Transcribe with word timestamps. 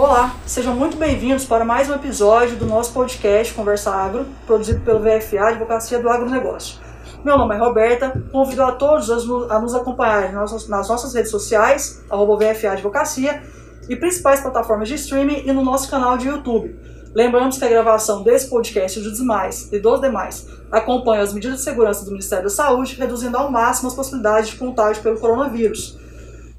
Olá, 0.00 0.34
sejam 0.46 0.74
muito 0.74 0.96
bem-vindos 0.96 1.44
para 1.44 1.62
mais 1.62 1.90
um 1.90 1.94
episódio 1.94 2.56
do 2.56 2.64
nosso 2.64 2.90
podcast 2.90 3.52
Conversa 3.52 3.90
Agro, 3.90 4.24
produzido 4.46 4.80
pelo 4.80 4.98
VFA 4.98 5.48
Advocacia 5.48 6.00
do 6.00 6.08
Agronegócio. 6.08 6.78
Meu 7.22 7.36
nome 7.36 7.54
é 7.54 7.58
Roberta, 7.58 8.10
convido 8.32 8.62
a 8.62 8.72
todos 8.72 9.10
a 9.10 9.60
nos 9.60 9.74
acompanhar 9.74 10.32
nas 10.32 10.88
nossas 10.88 11.12
redes 11.12 11.30
sociais, 11.30 12.02
arroba 12.08 12.38
VFA 12.38 12.70
Advocacia, 12.70 13.42
e 13.90 13.94
principais 13.94 14.40
plataformas 14.40 14.88
de 14.88 14.94
streaming 14.94 15.42
e 15.44 15.52
no 15.52 15.62
nosso 15.62 15.90
canal 15.90 16.16
de 16.16 16.28
YouTube. 16.28 16.74
Lembramos 17.14 17.58
que 17.58 17.64
a 17.66 17.68
gravação 17.68 18.22
desse 18.22 18.48
podcast 18.48 18.98
dos 19.00 19.18
demais, 19.18 19.70
e 19.70 19.78
dos 19.78 20.00
demais 20.00 20.46
acompanha 20.72 21.20
as 21.20 21.34
medidas 21.34 21.58
de 21.58 21.62
segurança 21.62 22.06
do 22.06 22.10
Ministério 22.10 22.44
da 22.44 22.50
Saúde, 22.50 22.94
reduzindo 22.94 23.36
ao 23.36 23.50
máximo 23.50 23.88
as 23.88 23.94
possibilidades 23.94 24.48
de 24.48 24.56
contágio 24.56 25.02
pelo 25.02 25.20
coronavírus. 25.20 25.98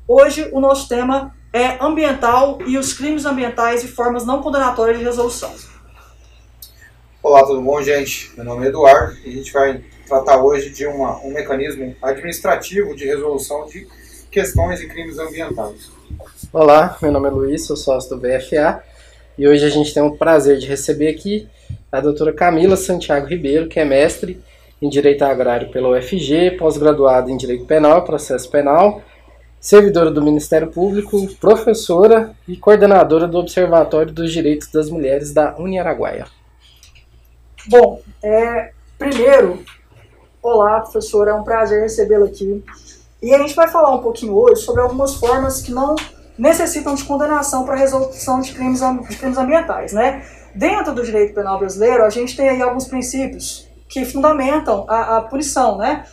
Hoje, 0.07 0.47
o 0.53 0.59
nosso 0.59 0.87
tema 0.87 1.33
é 1.53 1.77
ambiental 1.83 2.59
e 2.65 2.77
os 2.77 2.93
crimes 2.93 3.25
ambientais 3.25 3.83
e 3.83 3.87
formas 3.87 4.25
não 4.25 4.41
condenatórias 4.41 4.97
de 4.97 5.03
resolução. 5.03 5.53
Olá, 7.21 7.45
tudo 7.45 7.61
bom, 7.61 7.81
gente? 7.81 8.31
Meu 8.35 8.45
nome 8.45 8.65
é 8.65 8.69
Eduardo 8.69 9.17
e 9.25 9.29
a 9.29 9.33
gente 9.33 9.51
vai 9.51 9.83
tratar 10.07 10.41
hoje 10.41 10.69
de 10.69 10.85
uma, 10.87 11.19
um 11.19 11.31
mecanismo 11.31 11.95
administrativo 12.01 12.95
de 12.95 13.05
resolução 13.05 13.65
de 13.67 13.85
questões 14.31 14.79
e 14.79 14.87
crimes 14.87 15.19
ambientais. 15.19 15.91
Olá, 16.53 16.97
meu 17.01 17.11
nome 17.11 17.27
é 17.27 17.31
Luiz, 17.31 17.65
sou 17.65 17.75
sócio 17.75 18.09
do 18.09 18.17
BFA 18.17 18.81
e 19.37 19.47
hoje 19.47 19.65
a 19.65 19.69
gente 19.69 19.93
tem 19.93 20.01
o 20.01 20.15
prazer 20.15 20.57
de 20.57 20.67
receber 20.67 21.09
aqui 21.09 21.47
a 21.91 21.99
doutora 21.99 22.31
Camila 22.31 22.77
Santiago 22.77 23.27
Ribeiro, 23.27 23.67
que 23.67 23.79
é 23.79 23.85
mestre 23.85 24.41
em 24.81 24.89
Direito 24.89 25.23
Agrário 25.23 25.69
pela 25.69 25.89
UFG, 25.89 26.51
pós-graduada 26.57 27.29
em 27.29 27.37
Direito 27.37 27.65
Penal 27.65 27.99
e 27.99 28.05
Processo 28.05 28.49
Penal 28.49 29.01
servidora 29.61 30.09
do 30.09 30.23
Ministério 30.23 30.71
Público, 30.71 31.27
professora 31.39 32.35
e 32.47 32.57
coordenadora 32.57 33.27
do 33.27 33.37
Observatório 33.37 34.11
dos 34.11 34.33
Direitos 34.33 34.67
das 34.69 34.89
Mulheres 34.89 35.31
da 35.31 35.55
Uniaraguaia. 35.55 36.25
Bom, 37.67 38.01
é, 38.23 38.71
primeiro, 38.97 39.63
olá 40.41 40.79
professora, 40.79 41.29
é 41.29 41.33
um 41.35 41.43
prazer 41.43 41.83
recebê-la 41.83 42.25
aqui. 42.25 42.63
E 43.21 43.35
a 43.35 43.37
gente 43.37 43.53
vai 43.53 43.67
falar 43.67 43.93
um 43.93 44.01
pouquinho 44.01 44.33
hoje 44.33 44.63
sobre 44.63 44.81
algumas 44.81 45.13
formas 45.13 45.61
que 45.61 45.71
não 45.71 45.95
necessitam 46.35 46.95
de 46.95 47.03
condenação 47.03 47.63
para 47.63 47.75
resolução 47.75 48.41
de 48.41 48.51
crimes, 48.51 48.79
de 48.79 49.15
crimes 49.15 49.37
ambientais, 49.37 49.93
né? 49.93 50.25
Dentro 50.55 50.95
do 50.95 51.03
direito 51.03 51.35
penal 51.35 51.59
brasileiro, 51.59 52.03
a 52.03 52.09
gente 52.09 52.35
tem 52.35 52.49
aí 52.49 52.61
alguns 52.63 52.87
princípios 52.87 53.69
que 53.87 54.03
fundamentam 54.05 54.85
a, 54.87 55.17
a 55.17 55.21
punição, 55.21 55.77
né? 55.77 56.03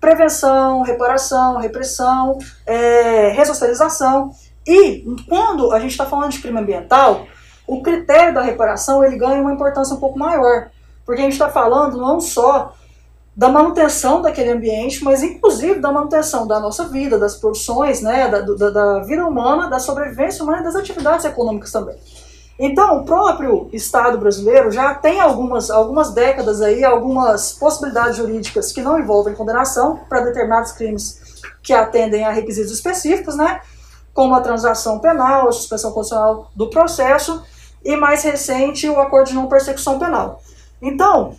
Prevenção, 0.00 0.82
reparação, 0.82 1.58
repressão, 1.58 2.38
é, 2.66 3.28
ressocialização. 3.30 4.30
E 4.66 5.04
quando 5.28 5.72
a 5.72 5.80
gente 5.80 5.92
está 5.92 6.06
falando 6.06 6.30
de 6.30 6.40
crime 6.40 6.58
ambiental, 6.58 7.26
o 7.66 7.82
critério 7.82 8.34
da 8.34 8.42
reparação 8.42 9.04
ele 9.04 9.16
ganha 9.16 9.40
uma 9.40 9.52
importância 9.52 9.94
um 9.94 10.00
pouco 10.00 10.18
maior, 10.18 10.70
porque 11.04 11.20
a 11.20 11.24
gente 11.24 11.34
está 11.34 11.48
falando 11.48 11.98
não 11.98 12.20
só 12.20 12.74
da 13.38 13.48
manutenção 13.48 14.20
daquele 14.20 14.50
ambiente, 14.50 15.04
mas 15.04 15.22
inclusive 15.22 15.78
da 15.78 15.92
manutenção 15.92 16.44
da 16.44 16.58
nossa 16.58 16.88
vida, 16.88 17.16
das 17.18 17.36
produções, 17.36 18.02
né, 18.02 18.28
da, 18.28 18.40
da, 18.40 18.70
da 18.70 18.98
vida 19.04 19.24
humana, 19.24 19.68
da 19.68 19.78
sobrevivência 19.78 20.42
humana 20.42 20.60
e 20.60 20.64
das 20.64 20.74
atividades 20.74 21.24
econômicas 21.24 21.70
também. 21.70 21.96
Então, 22.58 22.98
o 22.98 23.04
próprio 23.04 23.68
Estado 23.72 24.18
brasileiro 24.18 24.70
já 24.72 24.92
tem 24.92 25.20
algumas, 25.20 25.70
algumas 25.70 26.12
décadas 26.12 26.60
aí, 26.60 26.84
algumas 26.84 27.52
possibilidades 27.52 28.16
jurídicas 28.16 28.72
que 28.72 28.82
não 28.82 28.98
envolvem 28.98 29.34
condenação 29.34 30.00
para 30.08 30.22
determinados 30.22 30.72
crimes 30.72 31.20
que 31.62 31.72
atendem 31.72 32.24
a 32.24 32.32
requisitos 32.32 32.72
específicos, 32.72 33.36
né? 33.36 33.60
Como 34.12 34.34
a 34.34 34.40
transação 34.40 34.98
penal, 34.98 35.48
a 35.48 35.52
suspensão 35.52 35.92
condicional 35.92 36.50
do 36.56 36.68
processo 36.68 37.44
e, 37.84 37.94
mais 37.94 38.24
recente, 38.24 38.88
o 38.88 38.98
acordo 38.98 39.28
de 39.28 39.34
não 39.34 39.46
persecução 39.46 39.96
penal. 39.96 40.42
Então, 40.82 41.36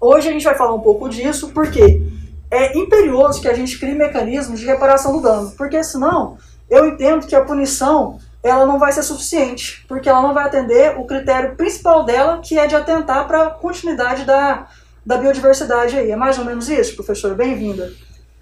hoje 0.00 0.28
a 0.28 0.32
gente 0.32 0.44
vai 0.44 0.56
falar 0.56 0.74
um 0.74 0.80
pouco 0.80 1.08
disso, 1.08 1.50
porque 1.54 2.02
é 2.50 2.76
imperioso 2.76 3.40
que 3.40 3.48
a 3.48 3.54
gente 3.54 3.78
crie 3.78 3.94
mecanismos 3.94 4.58
de 4.58 4.66
reparação 4.66 5.12
do 5.12 5.22
dano, 5.22 5.52
porque 5.56 5.82
senão 5.84 6.36
eu 6.68 6.86
entendo 6.88 7.26
que 7.26 7.36
a 7.36 7.44
punição 7.44 8.18
ela 8.42 8.64
não 8.66 8.78
vai 8.78 8.92
ser 8.92 9.02
suficiente, 9.02 9.84
porque 9.88 10.08
ela 10.08 10.22
não 10.22 10.34
vai 10.34 10.44
atender 10.44 10.98
o 10.98 11.04
critério 11.04 11.56
principal 11.56 12.04
dela, 12.04 12.40
que 12.40 12.58
é 12.58 12.66
de 12.66 12.76
atentar 12.76 13.26
para 13.26 13.46
a 13.46 13.50
continuidade 13.50 14.24
da, 14.24 14.68
da 15.04 15.16
biodiversidade 15.16 15.96
aí. 15.96 16.10
É 16.10 16.16
mais 16.16 16.38
ou 16.38 16.44
menos 16.44 16.68
isso, 16.68 16.94
professora? 16.94 17.34
Bem-vinda. 17.34 17.92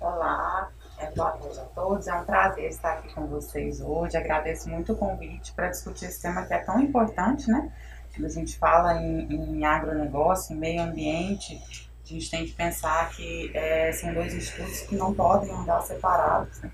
Olá, 0.00 0.69
é 0.99 1.10
boa 1.12 1.31
tarde 1.31 1.59
a 1.59 1.65
todos. 1.75 2.06
É 2.06 2.15
um 2.15 2.25
prazer 2.25 2.69
estar 2.69 2.94
aqui 2.94 3.15
com 3.15 3.27
vocês 3.27 3.81
hoje. 3.81 4.16
Agradeço 4.16 4.69
muito 4.69 4.93
o 4.93 4.97
convite 4.97 5.53
para 5.55 5.69
discutir 5.69 6.06
esse 6.06 6.21
tema 6.21 6.44
que 6.44 6.53
é 6.53 6.59
tão 6.59 6.81
importante, 6.81 7.50
né? 7.50 7.72
Quando 8.15 8.26
a 8.26 8.31
gente 8.31 8.59
fala 8.59 8.94
em, 9.03 9.32
em 9.32 9.65
agronegócio, 9.65 10.55
em 10.55 10.59
meio 10.59 10.82
ambiente, 10.82 11.61
a 12.05 12.09
gente 12.09 12.31
tem 12.31 12.44
que 12.44 12.53
pensar 12.53 13.09
que 13.11 13.50
é, 13.55 13.91
são 13.93 14.12
dois 14.12 14.32
estudos 14.34 14.81
que 14.82 14.94
não 14.94 15.15
podem 15.15 15.50
andar 15.50 15.81
separados, 15.81 16.61
né? 16.61 16.71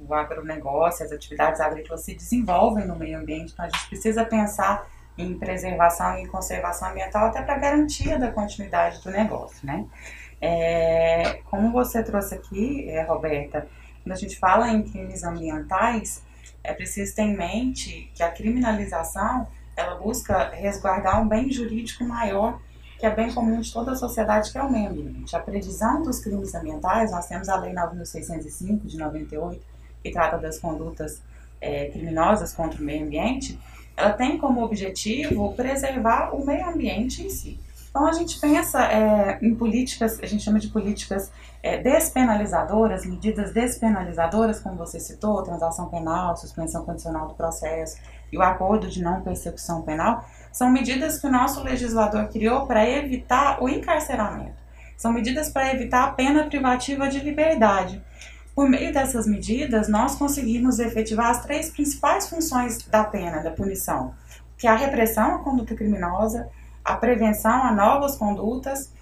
O 0.00 0.14
agronegócio, 0.14 1.04
as 1.04 1.12
atividades 1.12 1.60
agrícolas 1.60 2.02
se 2.02 2.14
desenvolvem 2.14 2.86
no 2.86 2.96
meio 2.96 3.18
ambiente, 3.18 3.52
então 3.52 3.64
a 3.64 3.68
gente 3.68 3.88
precisa 3.88 4.24
pensar 4.24 4.86
em 5.16 5.38
preservação 5.38 6.18
e 6.18 6.26
conservação 6.26 6.88
ambiental 6.88 7.26
até 7.26 7.42
para 7.42 7.58
garantia 7.58 8.18
da 8.18 8.30
continuidade 8.30 9.02
do 9.02 9.10
negócio, 9.10 9.66
né? 9.66 9.86
É, 10.40 11.40
como 11.50 11.70
você 11.70 12.02
trouxe 12.02 12.34
aqui, 12.34 12.88
é, 12.88 13.02
Roberta, 13.02 13.66
quando 14.02 14.12
a 14.12 14.16
gente 14.16 14.38
fala 14.38 14.70
em 14.70 14.82
crimes 14.82 15.22
ambientais, 15.22 16.22
é 16.64 16.72
preciso 16.72 17.14
ter 17.14 17.22
em 17.22 17.36
mente 17.36 18.10
que 18.14 18.22
a 18.22 18.30
criminalização 18.30 19.46
ela 19.76 19.96
busca 19.96 20.50
resguardar 20.50 21.20
um 21.20 21.28
bem 21.28 21.50
jurídico 21.50 22.04
maior 22.04 22.58
que 23.00 23.06
é 23.06 23.10
bem 23.10 23.32
comum 23.32 23.58
de 23.60 23.72
toda 23.72 23.92
a 23.92 23.96
sociedade, 23.96 24.52
que 24.52 24.58
é 24.58 24.62
o 24.62 24.70
meio 24.70 24.90
ambiente. 24.90 25.34
A 25.34 25.40
previsão 25.40 26.02
dos 26.02 26.20
crimes 26.20 26.54
ambientais, 26.54 27.10
nós 27.10 27.26
temos 27.26 27.48
a 27.48 27.56
Lei 27.56 27.72
9.605 27.72 28.84
de 28.84 28.98
98, 28.98 29.58
que 30.02 30.10
trata 30.10 30.36
das 30.36 30.58
condutas 30.58 31.22
é, 31.62 31.86
criminosas 31.86 32.52
contra 32.52 32.78
o 32.78 32.84
meio 32.84 33.06
ambiente, 33.06 33.58
ela 33.96 34.12
tem 34.12 34.36
como 34.36 34.62
objetivo 34.62 35.54
preservar 35.54 36.34
o 36.34 36.44
meio 36.44 36.68
ambiente 36.68 37.22
em 37.22 37.30
si. 37.30 37.58
Então 37.90 38.06
a 38.06 38.12
gente 38.12 38.38
pensa 38.38 38.84
é, 38.84 39.38
em 39.42 39.52
políticas, 39.52 40.20
a 40.22 40.26
gente 40.26 40.44
chama 40.44 40.60
de 40.60 40.68
políticas 40.68 41.30
é, 41.60 41.76
despenalizadoras, 41.78 43.04
medidas 43.04 43.52
despenalizadoras, 43.52 44.60
como 44.60 44.76
você 44.76 45.00
citou, 45.00 45.42
transação 45.42 45.88
penal, 45.88 46.36
suspensão 46.36 46.84
condicional 46.84 47.26
do 47.26 47.34
processo 47.34 47.98
e 48.32 48.38
o 48.38 48.42
acordo 48.42 48.88
de 48.88 49.02
não 49.02 49.22
persecução 49.22 49.82
penal, 49.82 50.24
são 50.52 50.70
medidas 50.70 51.18
que 51.20 51.26
o 51.26 51.32
nosso 51.32 51.62
legislador 51.64 52.28
criou 52.28 52.64
para 52.64 52.88
evitar 52.88 53.60
o 53.60 53.68
encarceramento. 53.68 54.60
São 54.96 55.12
medidas 55.12 55.50
para 55.50 55.74
evitar 55.74 56.04
a 56.04 56.12
pena 56.12 56.44
privativa 56.44 57.08
de 57.08 57.18
liberdade. 57.18 58.00
Por 58.54 58.68
meio 58.68 58.92
dessas 58.92 59.26
medidas, 59.26 59.88
nós 59.88 60.14
conseguimos 60.14 60.78
efetivar 60.78 61.30
as 61.30 61.42
três 61.42 61.70
principais 61.70 62.28
funções 62.28 62.78
da 62.86 63.02
pena, 63.02 63.42
da 63.42 63.50
punição, 63.50 64.14
que 64.56 64.66
é 64.66 64.70
a 64.70 64.76
repressão 64.76 65.36
à 65.36 65.38
conduta 65.38 65.74
criminosa, 65.74 66.48
a 66.84 66.96
prevenção 66.96 67.62
a 67.62 67.72
novas 67.72 68.16
condutas 68.16 68.92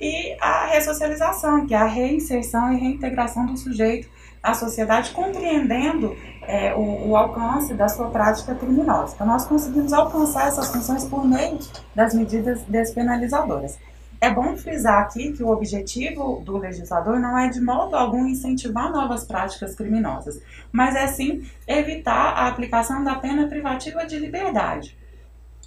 e 0.00 0.36
a 0.40 0.66
ressocialização, 0.66 1.66
que 1.66 1.74
é 1.74 1.78
a 1.78 1.86
reinserção 1.86 2.72
e 2.72 2.78
reintegração 2.78 3.46
do 3.46 3.56
sujeito 3.56 4.08
à 4.42 4.54
sociedade, 4.54 5.10
compreendendo 5.10 6.16
é, 6.42 6.72
o, 6.74 7.08
o, 7.08 7.16
alcance 7.16 7.74
da 7.74 7.88
sua 7.88 8.08
prática 8.08 8.54
criminosa. 8.54 9.14
Então, 9.14 9.26
nós 9.26 9.44
conseguimos 9.44 9.92
alcançar 9.92 10.48
essas 10.48 10.70
funções 10.72 11.04
por 11.04 11.26
meio 11.26 11.58
das 11.94 12.14
medidas 12.14 12.62
despenalizadoras. 12.62 13.78
É 14.20 14.30
bom 14.30 14.56
frisar 14.56 15.02
aqui 15.02 15.32
que 15.32 15.42
o 15.42 15.48
objetivo 15.48 16.42
do 16.44 16.56
legislador 16.56 17.20
não 17.20 17.38
é 17.38 17.48
de 17.48 17.60
modo 17.60 17.94
algum 17.94 18.26
incentivar 18.26 18.90
novas 18.90 19.24
práticas 19.24 19.76
criminosas, 19.76 20.40
mas 20.72 20.96
é 20.96 21.06
sim 21.06 21.44
evitar 21.66 22.32
a 22.34 22.48
aplicação 22.48 23.04
da 23.04 23.14
pena 23.14 23.46
privativa 23.46 24.04
de 24.04 24.18
liberdade. 24.18 24.96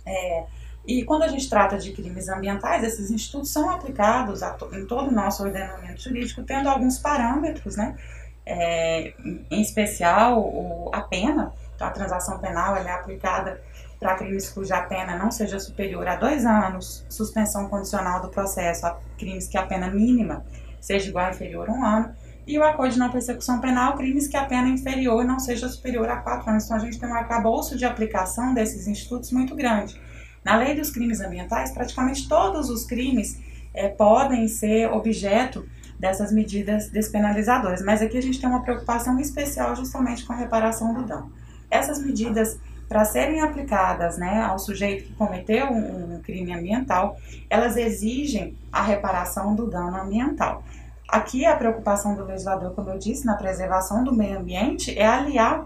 É, 0.05 0.43
e 0.85 1.03
quando 1.03 1.23
a 1.23 1.27
gente 1.27 1.49
trata 1.49 1.77
de 1.77 1.91
crimes 1.91 2.27
ambientais, 2.27 2.83
esses 2.83 3.11
institutos 3.11 3.51
são 3.51 3.69
aplicados 3.69 4.41
to, 4.57 4.69
em 4.73 4.85
todo 4.85 5.09
o 5.09 5.11
nosso 5.11 5.43
ordenamento 5.43 6.01
jurídico, 6.01 6.43
tendo 6.43 6.67
alguns 6.67 6.97
parâmetros, 6.97 7.75
né? 7.75 7.95
É, 8.43 9.13
em 9.51 9.61
especial 9.61 10.41
o, 10.41 10.89
a 10.91 11.01
pena, 11.01 11.53
então 11.75 11.87
a 11.87 11.91
transação 11.91 12.39
penal 12.39 12.75
é 12.75 12.89
aplicada 12.89 13.61
para 13.99 14.15
crimes 14.15 14.49
cuja 14.49 14.81
pena 14.81 15.15
não 15.15 15.29
seja 15.29 15.59
superior 15.59 16.07
a 16.07 16.15
dois 16.15 16.43
anos, 16.43 17.05
suspensão 17.07 17.69
condicional 17.69 18.19
do 18.19 18.29
processo 18.29 18.87
a 18.87 18.97
crimes 19.15 19.47
que 19.47 19.57
a 19.57 19.65
pena 19.67 19.91
mínima 19.91 20.43
seja 20.79 21.07
igual 21.07 21.25
ou 21.25 21.31
inferior 21.31 21.69
a 21.69 21.71
um 21.71 21.85
ano, 21.85 22.15
e 22.47 22.57
o 22.57 22.63
acordo 22.63 22.93
de 22.93 22.99
não 22.99 23.11
persecução 23.11 23.61
penal, 23.61 23.95
crimes 23.95 24.27
que 24.27 24.35
a 24.35 24.43
pena 24.43 24.67
inferior 24.67 25.23
não 25.23 25.39
seja 25.39 25.69
superior 25.69 26.09
a 26.09 26.17
quatro 26.17 26.49
anos. 26.49 26.65
Então 26.65 26.77
a 26.77 26.79
gente 26.79 26.99
tem 26.99 27.07
um 27.07 27.13
arcabouço 27.13 27.77
de 27.77 27.85
aplicação 27.85 28.53
desses 28.53 28.87
institutos 28.87 29.31
muito 29.31 29.55
grande. 29.55 30.01
Na 30.43 30.57
lei 30.57 30.75
dos 30.75 30.89
crimes 30.89 31.21
ambientais, 31.21 31.71
praticamente 31.71 32.27
todos 32.27 32.69
os 32.69 32.85
crimes 32.85 33.39
é, 33.73 33.87
podem 33.87 34.47
ser 34.47 34.91
objeto 34.91 35.67
dessas 35.99 36.31
medidas 36.31 36.89
despenalizadoras, 36.89 37.83
mas 37.83 38.01
aqui 38.01 38.17
a 38.17 38.21
gente 38.21 38.39
tem 38.39 38.49
uma 38.49 38.63
preocupação 38.63 39.19
especial 39.19 39.75
justamente 39.75 40.25
com 40.25 40.33
a 40.33 40.35
reparação 40.35 40.93
do 40.95 41.03
dano. 41.03 41.31
Essas 41.69 42.03
medidas 42.03 42.59
para 42.89 43.05
serem 43.05 43.39
aplicadas 43.39 44.17
né, 44.17 44.41
ao 44.41 44.59
sujeito 44.59 45.05
que 45.05 45.13
cometeu 45.13 45.67
um, 45.67 46.15
um 46.15 46.21
crime 46.21 46.53
ambiental, 46.53 47.15
elas 47.49 47.77
exigem 47.77 48.57
a 48.69 48.81
reparação 48.81 49.55
do 49.55 49.69
dano 49.69 49.95
ambiental. 49.95 50.61
Aqui 51.07 51.45
a 51.45 51.55
preocupação 51.55 52.15
do 52.15 52.25
legislador, 52.25 52.73
como 52.73 52.89
eu 52.89 52.97
disse, 52.97 53.25
na 53.25 53.35
preservação 53.35 54.03
do 54.03 54.13
meio 54.13 54.39
ambiente 54.39 54.97
é 54.97 55.05
aliar 55.05 55.65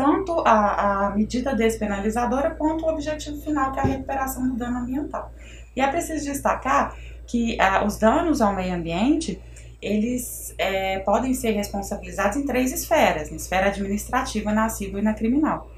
tanto 0.00 0.40
a, 0.46 1.08
a 1.08 1.10
medida 1.10 1.54
despenalizadora 1.54 2.52
quanto 2.52 2.86
o 2.86 2.88
objetivo 2.88 3.38
final, 3.42 3.70
que 3.70 3.78
é 3.78 3.82
a 3.82 3.86
recuperação 3.86 4.48
do 4.48 4.56
dano 4.56 4.78
ambiental. 4.78 5.30
E 5.76 5.82
é 5.82 5.86
preciso 5.88 6.24
destacar 6.24 6.96
que 7.26 7.58
os 7.86 7.98
danos 7.98 8.40
ao 8.40 8.54
meio 8.54 8.74
ambiente 8.74 9.38
eles 9.80 10.54
é, 10.58 10.98
podem 11.00 11.34
ser 11.34 11.52
responsabilizados 11.52 12.38
em 12.38 12.46
três 12.46 12.72
esferas: 12.72 13.30
na 13.30 13.36
esfera 13.36 13.66
administrativa, 13.68 14.52
na 14.52 14.70
civil 14.70 14.98
e 15.00 15.02
na 15.02 15.12
criminal. 15.12 15.70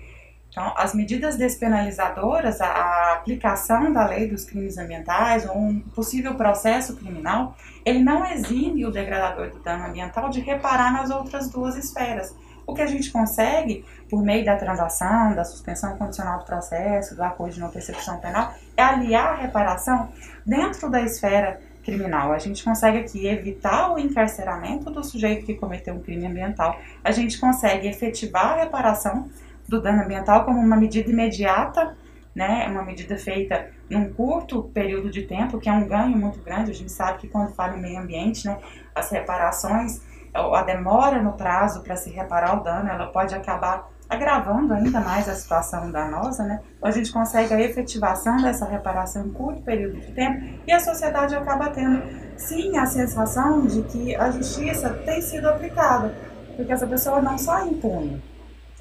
Então, 0.49 0.73
as 0.77 0.95
medidas 0.95 1.37
despenalizadoras, 1.37 2.61
a, 2.61 2.67
a, 2.67 3.13
aplicação 3.15 3.93
da 3.93 4.07
lei 4.07 4.29
dos 4.29 4.45
crimes 4.45 4.79
ambientais 4.79 5.49
ou 5.49 5.57
um 5.57 5.81
possível 5.81 6.35
processo 6.35 6.95
criminal, 6.95 7.57
ele 7.85 8.01
não 8.01 8.25
exime 8.31 8.85
o 8.85 8.91
degradador 8.91 9.51
do 9.51 9.59
dano 9.61 9.87
ambiental 9.87 10.29
de 10.29 10.41
reparar 10.41 10.93
nas 10.93 11.11
outras 11.11 11.49
duas 11.49 11.75
esferas. 11.77 12.37
O 12.67 12.75
que 12.75 12.83
a 12.83 12.87
gente 12.87 13.11
consegue, 13.11 13.85
por 14.09 14.23
meio 14.23 14.45
da 14.45 14.57
transação, 14.57 15.35
da 15.35 15.45
suspensão 15.45 15.97
condicional 15.97 16.39
do 16.39 16.45
processo, 16.45 17.15
do 17.15 17.23
acordo 17.23 17.55
de 17.55 17.61
não 17.61 17.71
percepção 17.71 18.19
penal, 18.19 18.55
é 18.77 18.83
aliar 18.83 19.35
a 19.35 19.37
reparação 19.37 20.09
dentro 20.47 20.91
da 20.91 21.01
esfera 21.01 21.61
criminal. 21.83 22.33
A 22.33 22.39
gente 22.39 22.63
consegue 22.63 22.99
aqui 22.99 23.27
evitar 23.27 23.93
o 23.93 23.99
encarceramento 23.99 24.91
do 24.91 25.03
sujeito 25.05 25.45
que 25.45 25.55
cometeu 25.55 25.95
um 25.95 26.01
crime 26.01 26.27
ambiental, 26.27 26.79
a 27.03 27.11
gente 27.11 27.39
consegue 27.39 27.89
efetivar 27.89 28.53
a 28.53 28.57
reparação 28.63 29.29
do 29.69 29.81
dano 29.81 30.03
ambiental 30.03 30.45
como 30.45 30.59
uma 30.59 30.77
medida 30.77 31.11
imediata, 31.11 31.97
né, 32.35 32.67
uma 32.69 32.83
medida 32.83 33.17
feita 33.19 33.71
num 33.91 34.13
curto 34.13 34.63
período 34.75 35.11
de 35.11 35.23
tempo, 35.23 35.59
que 35.59 35.69
é 35.69 35.73
um 35.73 35.87
ganho 35.87 36.17
muito 36.17 36.41
grande. 36.41 36.71
A 36.71 36.75
gente 36.75 36.91
sabe 36.91 37.19
que 37.19 37.29
quando 37.29 37.55
fala 37.55 37.77
em 37.77 37.81
meio 37.81 37.99
ambiente, 37.99 38.47
né, 38.47 38.59
as 38.95 39.11
reparações, 39.11 40.01
a 40.35 40.63
demora 40.63 41.23
no 41.23 41.33
prazo 41.33 41.83
para 41.83 41.97
se 41.97 42.11
reparar 42.11 42.59
o 42.59 42.63
dano, 42.63 42.89
ela 42.89 43.07
pode 43.07 43.35
acabar 43.35 43.91
agravando 44.09 44.75
ainda 44.75 45.01
mais 45.01 45.29
a 45.29 45.35
situação 45.35 45.91
danosa, 45.91 46.43
né? 46.45 46.61
Então, 46.77 46.89
a 46.89 46.93
gente 46.93 47.11
consegue 47.11 47.55
a 47.55 47.61
efetivação 47.61 48.37
dessa 48.43 48.67
reparação 48.67 49.27
em 49.27 49.31
curto 49.31 49.63
período 49.63 50.01
de 50.01 50.13
tempo 50.13 50.61
e 50.67 50.73
a 50.73 50.81
sociedade 50.81 51.35
acaba 51.35 51.71
tendo, 51.71 52.03
sim, 52.37 52.77
a 52.77 52.85
sensação 52.85 53.67
de 53.67 53.83
que 53.83 54.15
a 54.15 54.31
justiça 54.31 54.91
tem 54.91 55.23
sido 55.23 55.49
aplicada, 55.49 56.15
porque 56.57 56.73
essa 56.73 56.87
pessoa 56.87 57.23
não 57.23 57.39
sai 57.39 57.69
impune. 57.69 58.23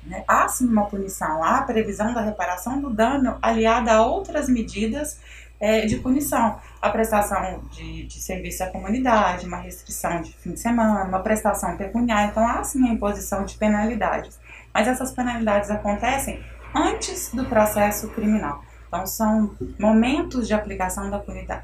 Né? 0.05 0.23
Há 0.27 0.47
sim 0.47 0.67
uma 0.67 0.85
punição, 0.85 1.43
há 1.43 1.59
a 1.59 1.61
previsão 1.61 2.13
da 2.13 2.21
reparação 2.21 2.81
do 2.81 2.89
dano 2.89 3.37
aliada 3.41 3.93
a 3.93 4.05
outras 4.05 4.49
medidas 4.49 5.19
é, 5.61 5.85
de 5.85 5.97
punição. 5.97 6.59
A 6.81 6.89
prestação 6.89 7.61
de, 7.71 8.07
de, 8.07 8.19
serviço 8.19 8.63
à 8.63 8.67
comunidade, 8.67 9.45
uma 9.45 9.57
restrição 9.57 10.21
de 10.21 10.33
fim 10.33 10.53
de 10.53 10.59
semana, 10.59 11.05
uma 11.05 11.19
prestação 11.19 11.77
pecuniária. 11.77 12.31
Então, 12.31 12.45
há 12.45 12.63
sim 12.63 12.89
a 12.89 12.91
imposição 12.91 13.45
de 13.45 13.55
penalidades 13.55 14.41
mas 14.73 14.87
essas 14.87 15.11
penalidades 15.11 15.69
acontecem 15.69 16.43
antes 16.73 17.33
do 17.33 17.45
processo 17.45 18.09
criminal. 18.09 18.63
Então, 18.87 19.05
são 19.05 19.55
momentos 19.79 20.47
de 20.47 20.53
aplicação 20.53 21.09
da, 21.09 21.21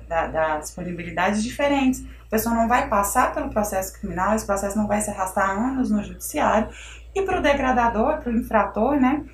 da, 0.07 0.27
das 0.27 0.71
punibilidades 0.71 1.43
diferentes. 1.43 2.05
A 2.25 2.29
pessoa 2.29 2.55
não 2.55 2.67
vai 2.67 2.87
passar 2.87 3.33
pelo 3.33 3.49
processo 3.49 3.99
criminal, 3.99 4.33
esse 4.33 4.45
processo 4.45 4.77
não 4.77 4.87
vai 4.87 5.01
se 5.01 5.09
arrastar 5.09 5.49
anos 5.49 5.91
no 5.91 6.03
judiciário. 6.03 6.69
E 7.13 7.21
para 7.23 7.39
o 7.39 7.41
degradador, 7.41 8.19
para 8.19 8.31
o 8.31 8.37
infrator, 8.37 8.95
né, 8.95 9.25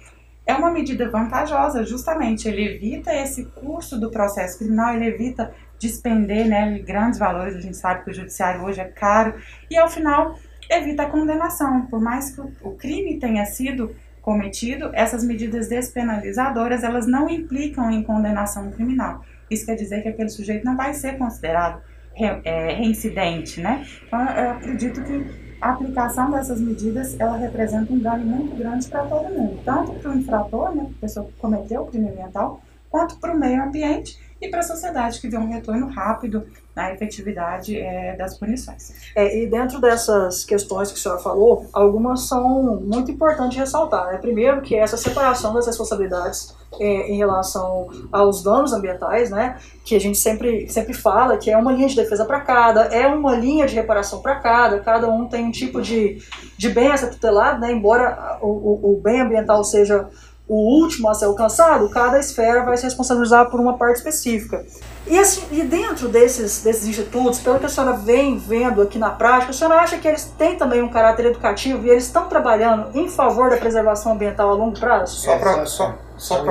é 0.45 0.53
uma 0.53 0.71
medida 0.71 1.09
vantajosa, 1.09 1.83
justamente. 1.83 2.47
Ele 2.47 2.75
evita 2.75 3.13
esse 3.13 3.45
custo 3.45 3.99
do 3.99 4.11
processo 4.11 4.59
criminal, 4.59 4.93
ele 4.93 5.05
evita 5.05 5.53
despender 5.79 6.47
né, 6.47 6.79
grandes 6.79 7.19
valores. 7.19 7.55
A 7.55 7.61
gente 7.61 7.77
sabe 7.77 8.03
que 8.03 8.11
o 8.11 8.13
judiciário 8.13 8.63
hoje 8.63 8.81
é 8.81 8.85
caro. 8.85 9.35
E, 9.69 9.77
ao 9.77 9.89
final, 9.89 10.37
evita 10.69 11.03
a 11.03 11.09
condenação. 11.09 11.85
Por 11.87 12.01
mais 12.01 12.35
que 12.35 12.41
o 12.61 12.71
crime 12.71 13.19
tenha 13.19 13.45
sido 13.45 13.95
cometido, 14.21 14.89
essas 14.93 15.23
medidas 15.23 15.67
despenalizadoras, 15.67 16.83
elas 16.83 17.05
não 17.05 17.29
implicam 17.29 17.91
em 17.91 18.03
condenação 18.03 18.71
criminal. 18.71 19.23
Isso 19.49 19.65
quer 19.65 19.75
dizer 19.75 20.01
que 20.01 20.09
aquele 20.09 20.29
sujeito 20.29 20.63
não 20.65 20.77
vai 20.77 20.93
ser 20.93 21.17
considerado 21.17 21.81
é, 22.15 22.73
reincidente, 22.75 23.59
né? 23.59 23.85
Então, 24.07 24.19
eu 24.21 24.51
acredito 24.51 25.03
que 25.03 25.52
a 25.63 25.71
aplicação 25.71 26.29
dessas 26.29 26.59
medidas, 26.59 27.17
ela 27.17 27.37
representa 27.37 27.93
um 27.93 27.97
dano 27.97 28.25
muito 28.25 28.53
grande 28.57 28.85
para 28.89 29.05
todo 29.05 29.33
mundo, 29.33 29.61
tanto 29.63 29.93
para 29.93 30.11
o 30.11 30.13
infrator, 30.13 30.75
né, 30.75 30.91
a 30.97 30.99
pessoa 30.99 31.25
que 31.25 31.31
cometeu 31.39 31.83
o 31.83 31.85
crime 31.87 32.09
ambiental, 32.09 32.61
quanto 32.89 33.15
para 33.15 33.33
o 33.33 33.39
meio 33.39 33.63
ambiente 33.63 34.19
e 34.41 34.49
para 34.49 34.59
a 34.59 34.63
sociedade 34.63 35.21
que 35.21 35.29
vê 35.29 35.37
um 35.37 35.47
retorno 35.47 35.87
rápido 35.87 36.45
na 36.75 36.91
efetividade 36.91 37.79
é, 37.79 38.15
das 38.15 38.37
punições. 38.37 38.93
É, 39.15 39.43
e 39.43 39.47
dentro 39.47 39.79
dessas 39.79 40.43
questões 40.43 40.91
que 40.91 40.97
a 40.97 41.01
senhora 41.01 41.21
falou, 41.21 41.67
algumas 41.71 42.21
são 42.21 42.81
muito 42.81 43.11
importantes 43.11 43.57
ressaltar. 43.57 44.07
Né? 44.07 44.17
Primeiro, 44.17 44.61
que 44.61 44.75
essa 44.75 44.97
separação 44.97 45.53
das 45.53 45.67
responsabilidades 45.67 46.55
é, 46.79 47.11
em 47.11 47.17
relação 47.17 47.89
aos 48.11 48.41
danos 48.41 48.73
ambientais, 48.73 49.29
né? 49.29 49.57
que 49.85 49.95
a 49.95 49.99
gente 49.99 50.17
sempre, 50.17 50.67
sempre 50.67 50.93
fala 50.93 51.37
que 51.37 51.51
é 51.51 51.57
uma 51.57 51.71
linha 51.71 51.87
de 51.87 51.95
defesa 51.95 52.25
para 52.25 52.41
cada, 52.41 52.85
é 52.85 53.05
uma 53.05 53.35
linha 53.35 53.67
de 53.67 53.75
reparação 53.75 54.21
para 54.21 54.35
cada, 54.35 54.79
cada 54.79 55.07
um 55.07 55.27
tem 55.27 55.45
um 55.45 55.51
tipo 55.51 55.79
de, 55.79 56.17
de 56.57 56.69
bem 56.69 56.91
a 56.91 56.97
ser 56.97 57.11
tutelado, 57.11 57.61
né? 57.61 57.71
embora 57.71 58.39
o, 58.41 58.47
o, 58.47 58.93
o 58.93 59.01
bem 59.01 59.21
ambiental 59.21 59.63
seja 59.63 60.09
o 60.47 60.81
último 60.81 61.09
a 61.09 61.13
ser 61.13 61.25
alcançado, 61.25 61.89
cada 61.89 62.19
esfera 62.19 62.63
vai 62.63 62.75
se 62.75 62.83
responsabilizar 62.83 63.49
por 63.49 63.59
uma 63.59 63.77
parte 63.77 63.97
específica. 63.97 64.65
E, 65.05 65.17
assim, 65.17 65.43
e 65.51 65.63
dentro 65.63 66.07
desses, 66.07 66.63
desses 66.63 66.87
institutos, 66.87 67.39
pelo 67.39 67.59
que 67.59 67.65
a 67.65 67.69
senhora 67.69 67.93
vem 67.93 68.37
vendo 68.37 68.81
aqui 68.81 68.97
na 68.97 69.09
prática, 69.09 69.51
a 69.51 69.53
senhora 69.53 69.81
acha 69.81 69.97
que 69.97 70.07
eles 70.07 70.33
têm 70.37 70.55
também 70.55 70.81
um 70.81 70.89
caráter 70.89 71.25
educativo 71.25 71.85
e 71.85 71.89
eles 71.89 72.05
estão 72.05 72.27
trabalhando 72.29 72.97
em 72.97 73.09
favor 73.09 73.49
da 73.49 73.57
preservação 73.57 74.13
ambiental 74.13 74.49
a 74.49 74.53
longo 74.53 74.79
prazo? 74.79 75.15
Só 75.17 75.37
para 75.37 75.65
só, 75.65 75.95
só 76.17 76.43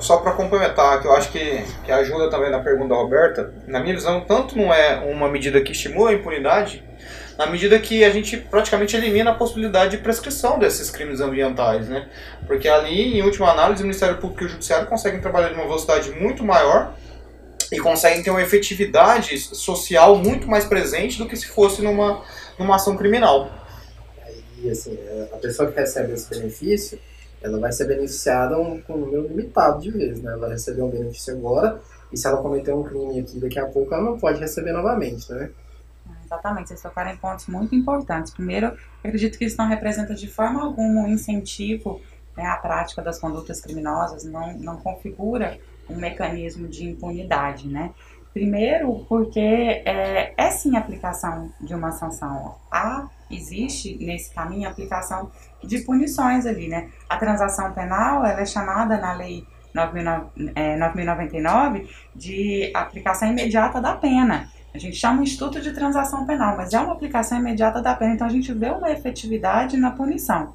só 0.00 0.18
complementar, 0.18 1.00
que 1.00 1.06
eu 1.06 1.12
acho 1.12 1.30
que, 1.30 1.64
que 1.84 1.92
ajuda 1.92 2.30
também 2.30 2.50
na 2.50 2.60
pergunta 2.60 2.94
da 2.94 2.96
Roberta, 2.96 3.52
na 3.66 3.80
minha 3.80 3.94
visão, 3.94 4.22
tanto 4.22 4.56
não 4.56 4.72
é 4.72 5.04
uma 5.10 5.28
medida 5.28 5.60
que 5.60 5.72
estimula 5.72 6.10
a 6.10 6.14
impunidade, 6.14 6.87
na 7.38 7.46
medida 7.46 7.78
que 7.78 8.02
a 8.02 8.10
gente 8.10 8.36
praticamente 8.36 8.96
elimina 8.96 9.30
a 9.30 9.34
possibilidade 9.34 9.96
de 9.96 10.02
prescrição 10.02 10.58
desses 10.58 10.90
crimes 10.90 11.20
ambientais, 11.20 11.88
né? 11.88 12.08
Porque 12.48 12.68
ali, 12.68 13.16
em 13.16 13.22
última 13.22 13.48
análise, 13.52 13.80
o 13.80 13.86
Ministério 13.86 14.18
Público 14.18 14.42
e 14.42 14.46
o 14.46 14.48
Judiciário 14.48 14.88
conseguem 14.88 15.20
trabalhar 15.20 15.50
de 15.50 15.54
uma 15.54 15.62
velocidade 15.62 16.10
muito 16.10 16.42
maior 16.42 16.92
e 17.70 17.78
conseguem 17.78 18.24
ter 18.24 18.30
uma 18.30 18.42
efetividade 18.42 19.38
social 19.38 20.16
muito 20.16 20.48
mais 20.48 20.64
presente 20.64 21.16
do 21.16 21.28
que 21.28 21.36
se 21.36 21.46
fosse 21.46 21.80
numa, 21.80 22.24
numa 22.58 22.74
ação 22.74 22.96
criminal. 22.96 23.48
E 24.60 24.68
assim, 24.68 24.98
é, 24.98 25.28
a 25.32 25.36
pessoa 25.36 25.70
que 25.70 25.78
recebe 25.78 26.14
esse 26.14 26.28
benefício, 26.28 26.98
ela 27.40 27.60
vai 27.60 27.70
ser 27.70 27.84
beneficiada 27.84 28.56
com 28.84 28.94
um 28.94 28.98
número 28.98 29.28
limitado 29.28 29.80
de 29.80 29.92
vezes, 29.92 30.20
né? 30.20 30.32
Ela 30.32 30.40
vai 30.40 30.50
receber 30.50 30.82
um 30.82 30.90
benefício 30.90 31.34
agora, 31.34 31.80
e 32.12 32.16
se 32.16 32.26
ela 32.26 32.42
cometer 32.42 32.72
um 32.72 32.82
crime 32.82 33.20
aqui 33.20 33.38
daqui 33.38 33.60
a 33.60 33.66
pouco, 33.66 33.94
ela 33.94 34.02
não 34.02 34.18
pode 34.18 34.40
receber 34.40 34.72
novamente, 34.72 35.30
né? 35.30 35.50
Exatamente, 36.28 36.68
vocês 36.68 36.82
tocaram 36.82 37.10
em 37.10 37.16
pontos 37.16 37.46
muito 37.46 37.74
importantes. 37.74 38.34
Primeiro, 38.34 38.76
acredito 39.02 39.38
que 39.38 39.46
isso 39.46 39.56
não 39.56 39.66
representa 39.66 40.14
de 40.14 40.28
forma 40.28 40.62
alguma 40.62 41.00
um 41.00 41.08
incentivo 41.08 42.02
né, 42.36 42.44
à 42.44 42.56
prática 42.56 43.00
das 43.00 43.18
condutas 43.18 43.62
criminosas, 43.62 44.24
não, 44.24 44.52
não 44.58 44.76
configura 44.76 45.58
um 45.88 45.96
mecanismo 45.96 46.68
de 46.68 46.84
impunidade, 46.84 47.66
né? 47.66 47.92
Primeiro, 48.34 49.06
porque 49.08 49.40
é, 49.40 50.34
é 50.36 50.50
sim 50.50 50.76
a 50.76 50.80
aplicação 50.80 51.50
de 51.62 51.74
uma 51.74 51.92
sanção. 51.92 52.56
Há, 52.70 53.08
existe 53.30 53.96
nesse 53.96 54.30
caminho 54.34 54.68
a 54.68 54.70
aplicação 54.70 55.30
de 55.64 55.78
punições 55.78 56.44
ali, 56.44 56.68
né? 56.68 56.90
A 57.08 57.16
transação 57.16 57.72
penal, 57.72 58.22
ela 58.22 58.42
é 58.42 58.44
chamada 58.44 58.98
na 58.98 59.14
lei 59.14 59.46
9.099 59.74 61.80
é, 61.80 61.86
de 62.14 62.70
aplicação 62.74 63.30
imediata 63.30 63.80
da 63.80 63.96
pena. 63.96 64.50
A 64.74 64.78
gente 64.78 64.96
chama 64.96 65.22
Instituto 65.22 65.60
de 65.60 65.72
Transação 65.72 66.26
Penal, 66.26 66.56
mas 66.56 66.72
é 66.72 66.80
uma 66.80 66.92
aplicação 66.92 67.38
imediata 67.38 67.80
da 67.80 67.94
pena, 67.94 68.14
então 68.14 68.26
a 68.26 68.30
gente 68.30 68.52
vê 68.52 68.70
uma 68.70 68.90
efetividade 68.90 69.76
na 69.76 69.90
punição. 69.90 70.52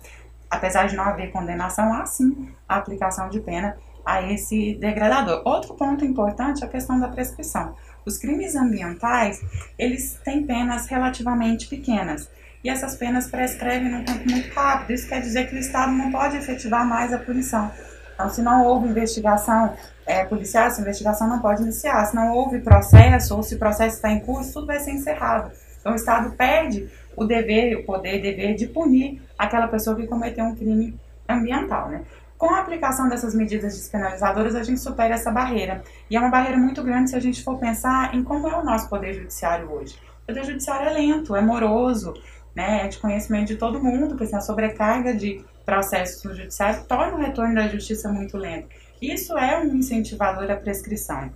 Apesar 0.50 0.88
de 0.88 0.96
não 0.96 1.04
haver 1.04 1.32
condenação, 1.32 1.92
há 1.94 2.06
sim 2.06 2.50
a 2.70 2.78
aplicação 2.78 3.28
de 3.28 3.40
pena 3.40 3.76
a 4.06 4.22
esse 4.22 4.76
degradador. 4.76 5.42
Outro 5.46 5.74
ponto 5.74 6.06
importante 6.06 6.64
é 6.64 6.68
a 6.68 6.70
questão 6.70 7.00
da 7.00 7.08
prescrição. 7.08 7.76
Os 8.06 8.18
crimes 8.18 8.56
ambientais, 8.56 9.42
eles 9.80 10.20
têm 10.24 10.46
penas 10.46 10.88
relativamente 10.88 11.68
pequenas. 11.68 12.30
E 12.64 12.70
essas 12.70 12.96
penas 12.96 13.28
prescrevem 13.28 13.90
num 13.90 14.06
tempo 14.06 14.30
muito 14.30 14.54
rápido. 14.54 14.94
Isso 14.94 15.08
quer 15.08 15.22
dizer 15.22 15.50
que 15.50 15.56
o 15.56 15.60
Estado 15.60 15.92
não 15.92 16.12
pode 16.12 16.38
efetivar 16.38 16.86
mais 16.86 17.12
a 17.12 17.18
punição. 17.18 17.72
Então, 18.14 18.30
se 18.30 18.42
não 18.42 18.66
houve 18.66 18.88
investigação 18.88 19.74
é, 20.06 20.24
policial, 20.26 20.66
essa 20.68 20.82
investigação 20.82 21.28
não 21.28 21.40
pode 21.40 21.62
iniciar. 21.62 22.06
Se 22.06 22.16
não 22.16 22.34
houve 22.34 22.60
processo, 22.60 23.36
ou 23.36 23.44
se 23.44 23.56
o 23.56 23.60
processo 23.60 23.96
está 23.96 24.12
em 24.12 24.20
curso, 24.20 24.54
tudo 24.54 24.68
vai 24.68 24.80
ser 24.80 24.92
encerrado. 24.92 25.52
Então, 25.80 25.92
o 25.92 25.96
Estado 25.96 26.32
perde 26.32 26.90
o 27.16 27.26
dever, 27.26 27.78
o 27.78 27.84
poder, 27.84 28.22
dever 28.22 28.56
de 28.56 28.68
punir 28.68 29.22
aquela 29.38 29.68
pessoa 29.68 29.96
que 29.96 30.08
cometeu 30.08 30.46
um 30.46 30.56
crime 30.56 30.98
ambiental, 31.28 31.90
né? 31.90 32.04
Com 32.38 32.54
a 32.54 32.60
aplicação 32.60 33.08
dessas 33.08 33.34
medidas 33.34 33.76
despenalizadoras, 33.76 34.56
a 34.56 34.64
gente 34.64 34.80
supera 34.80 35.14
essa 35.14 35.32
barreira. 35.32 35.82
E 36.10 36.18
é 36.18 36.20
uma 36.20 36.30
barreira 36.30 36.58
muito 36.58 36.84
grande 36.84 37.10
se 37.10 37.16
a 37.16 37.20
gente 37.20 37.44
for 37.44 37.58
pensar 37.58 38.14
em 38.14 38.24
como 38.24 38.48
é 38.48 38.56
o 38.58 38.64
nosso 38.64 38.90
Poder 38.90 39.14
Judiciário 39.14 39.72
hoje. 39.72 39.98
O 40.24 40.28
Poder 40.28 40.44
Judiciário 40.44 40.90
é 40.90 40.94
lento, 40.94 41.36
é 41.36 41.42
moroso, 41.42 42.14
né, 42.56 42.86
é 42.86 42.88
de 42.88 42.98
conhecimento 43.00 43.48
de 43.48 43.56
todo 43.56 43.84
mundo, 43.84 44.16
porque 44.16 44.36
a 44.36 44.42
sobrecarga 44.42 45.14
de 45.14 45.44
processos 45.66 46.24
no 46.24 46.36
Judiciário 46.36 46.84
torna 46.86 47.16
o 47.16 47.22
retorno 47.22 47.56
da 47.56 47.68
justiça 47.68 48.12
muito 48.12 48.38
lento. 48.38 48.68
Isso 49.02 49.38
é 49.38 49.60
um 49.60 49.76
incentivador 49.76 50.50
à 50.50 50.56
prescrição. 50.56 51.32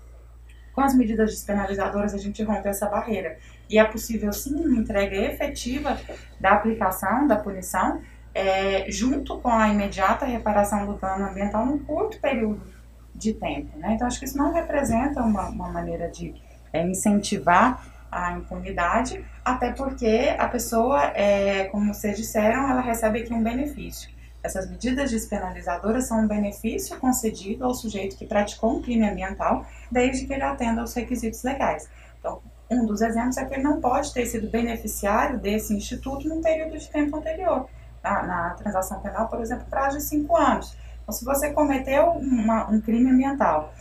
Com 0.73 0.81
as 0.81 0.93
medidas 0.93 1.31
despenalizadoras, 1.31 2.13
a 2.13 2.17
gente 2.17 2.43
rompe 2.43 2.67
essa 2.67 2.87
barreira. 2.87 3.37
E 3.69 3.79
é 3.79 3.83
possível, 3.83 4.31
sim, 4.31 4.55
uma 4.55 4.79
entrega 4.79 5.15
efetiva 5.15 5.99
da 6.39 6.51
aplicação 6.51 7.27
da 7.27 7.35
punição, 7.35 8.01
é, 8.33 8.85
junto 8.89 9.39
com 9.39 9.49
a 9.49 9.67
imediata 9.69 10.25
reparação 10.25 10.85
do 10.85 10.93
dano 10.93 11.25
ambiental 11.25 11.65
num 11.65 11.79
curto 11.79 12.19
período 12.21 12.61
de 13.13 13.33
tempo. 13.33 13.77
Né? 13.79 13.93
Então, 13.93 14.05
acho 14.05 14.19
que 14.19 14.25
isso 14.25 14.37
não 14.37 14.53
representa 14.53 15.23
uma, 15.23 15.49
uma 15.49 15.69
maneira 15.69 16.07
de 16.09 16.35
é, 16.71 16.85
incentivar 16.87 17.83
a 18.11 18.33
impunidade, 18.33 19.23
até 19.43 19.71
porque 19.71 20.35
a 20.37 20.47
pessoa, 20.47 21.11
é, 21.15 21.65
como 21.65 21.93
vocês 21.93 22.17
disseram, 22.17 22.69
ela 22.69 22.81
recebe 22.81 23.19
aqui 23.19 23.33
um 23.33 23.43
benefício. 23.43 24.09
Essas 24.43 24.69
medidas 24.69 25.11
despenalizadoras 25.11 26.07
são 26.07 26.21
um 26.21 26.27
benefício 26.27 26.97
concedido 26.99 27.65
ao 27.65 27.73
sujeito 27.73 28.15
que 28.15 28.25
praticou 28.25 28.77
um 28.77 28.81
crime 28.81 29.07
ambiental, 29.07 29.65
desde 29.91 30.25
que 30.25 30.33
ele 30.33 30.43
atenda 30.43 30.81
aos 30.81 30.93
requisitos 30.93 31.43
legais. 31.43 31.89
Então, 32.19 32.41
um 32.69 32.85
dos 32.85 33.01
exemplos 33.01 33.37
é 33.37 33.45
que 33.45 33.53
ele 33.53 33.63
não 33.63 33.81
pode 33.81 34.13
ter 34.13 34.25
sido 34.25 34.49
beneficiário 34.49 35.39
desse 35.39 35.73
instituto 35.73 36.27
num 36.27 36.41
período 36.41 36.77
de 36.77 36.89
tempo 36.89 37.17
anterior. 37.17 37.67
Na, 38.03 38.23
na 38.23 38.49
transação 38.51 39.01
penal, 39.01 39.27
por 39.27 39.41
exemplo, 39.41 39.65
prazo 39.69 39.97
de 39.97 40.03
cinco 40.03 40.37
anos. 40.37 40.77
Então, 41.01 41.13
se 41.13 41.25
você 41.25 41.51
cometeu 41.51 42.11
uma, 42.11 42.69
um 42.69 42.79
crime 42.79 43.09
ambiental, 43.09 43.73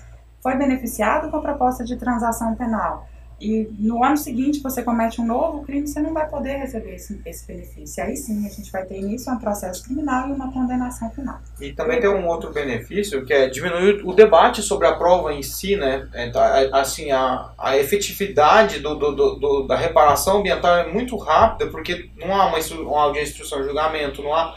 foi 0.43 0.57
beneficiado 0.57 1.31
com 1.31 1.37
a 1.37 1.43
proposta 1.43 1.85
de 1.85 1.97
transação 1.97 2.55
penal, 2.55 3.09
e 3.39 3.69
no 3.79 4.03
ano 4.03 4.17
seguinte 4.17 4.61
você 4.61 4.83
comete 4.83 5.21
um 5.21 5.27
novo 5.27 5.63
crime, 5.63 5.87
você 5.87 6.01
não 6.01 6.15
vai 6.15 6.27
poder 6.27 6.57
receber 6.57 6.95
esse, 6.95 7.21
esse 7.27 7.47
benefício. 7.47 8.03
Aí 8.03 8.17
sim 8.17 8.47
a 8.47 8.49
gente 8.49 8.73
vai 8.73 8.85
ter 8.87 8.99
início 8.99 9.31
a 9.31 9.35
um 9.35 9.39
processo 9.39 9.85
criminal 9.85 10.29
e 10.29 10.33
uma 10.33 10.51
condenação 10.51 11.11
final. 11.11 11.39
E 11.61 11.73
também 11.73 12.01
tem 12.01 12.09
um 12.09 12.27
outro 12.27 12.51
benefício 12.51 13.25
que 13.27 13.35
é 13.35 13.49
diminuir 13.49 14.01
o 14.05 14.15
debate 14.15 14.63
sobre 14.63 14.87
a 14.87 14.95
prova 14.95 15.35
em 15.35 15.43
si, 15.43 15.77
né? 15.77 16.09
É, 16.15 16.31
assim, 16.73 17.11
a, 17.11 17.51
a 17.59 17.77
efetividade 17.77 18.81
do, 18.81 18.95
do, 18.95 19.13
do, 19.13 19.67
da 19.67 19.77
reparação 19.77 20.39
ambiental 20.39 20.75
é 20.79 20.91
muito 20.91 21.15
rápida, 21.17 21.71
porque 21.71 22.09
não 22.17 22.35
há 22.35 22.47
uma, 22.47 22.59
uma 22.59 23.03
audiência 23.03 23.35
de 23.35 23.41
instrução 23.43 23.61
de 23.61 23.67
julgamento, 23.67 24.23
não 24.23 24.35
há 24.35 24.55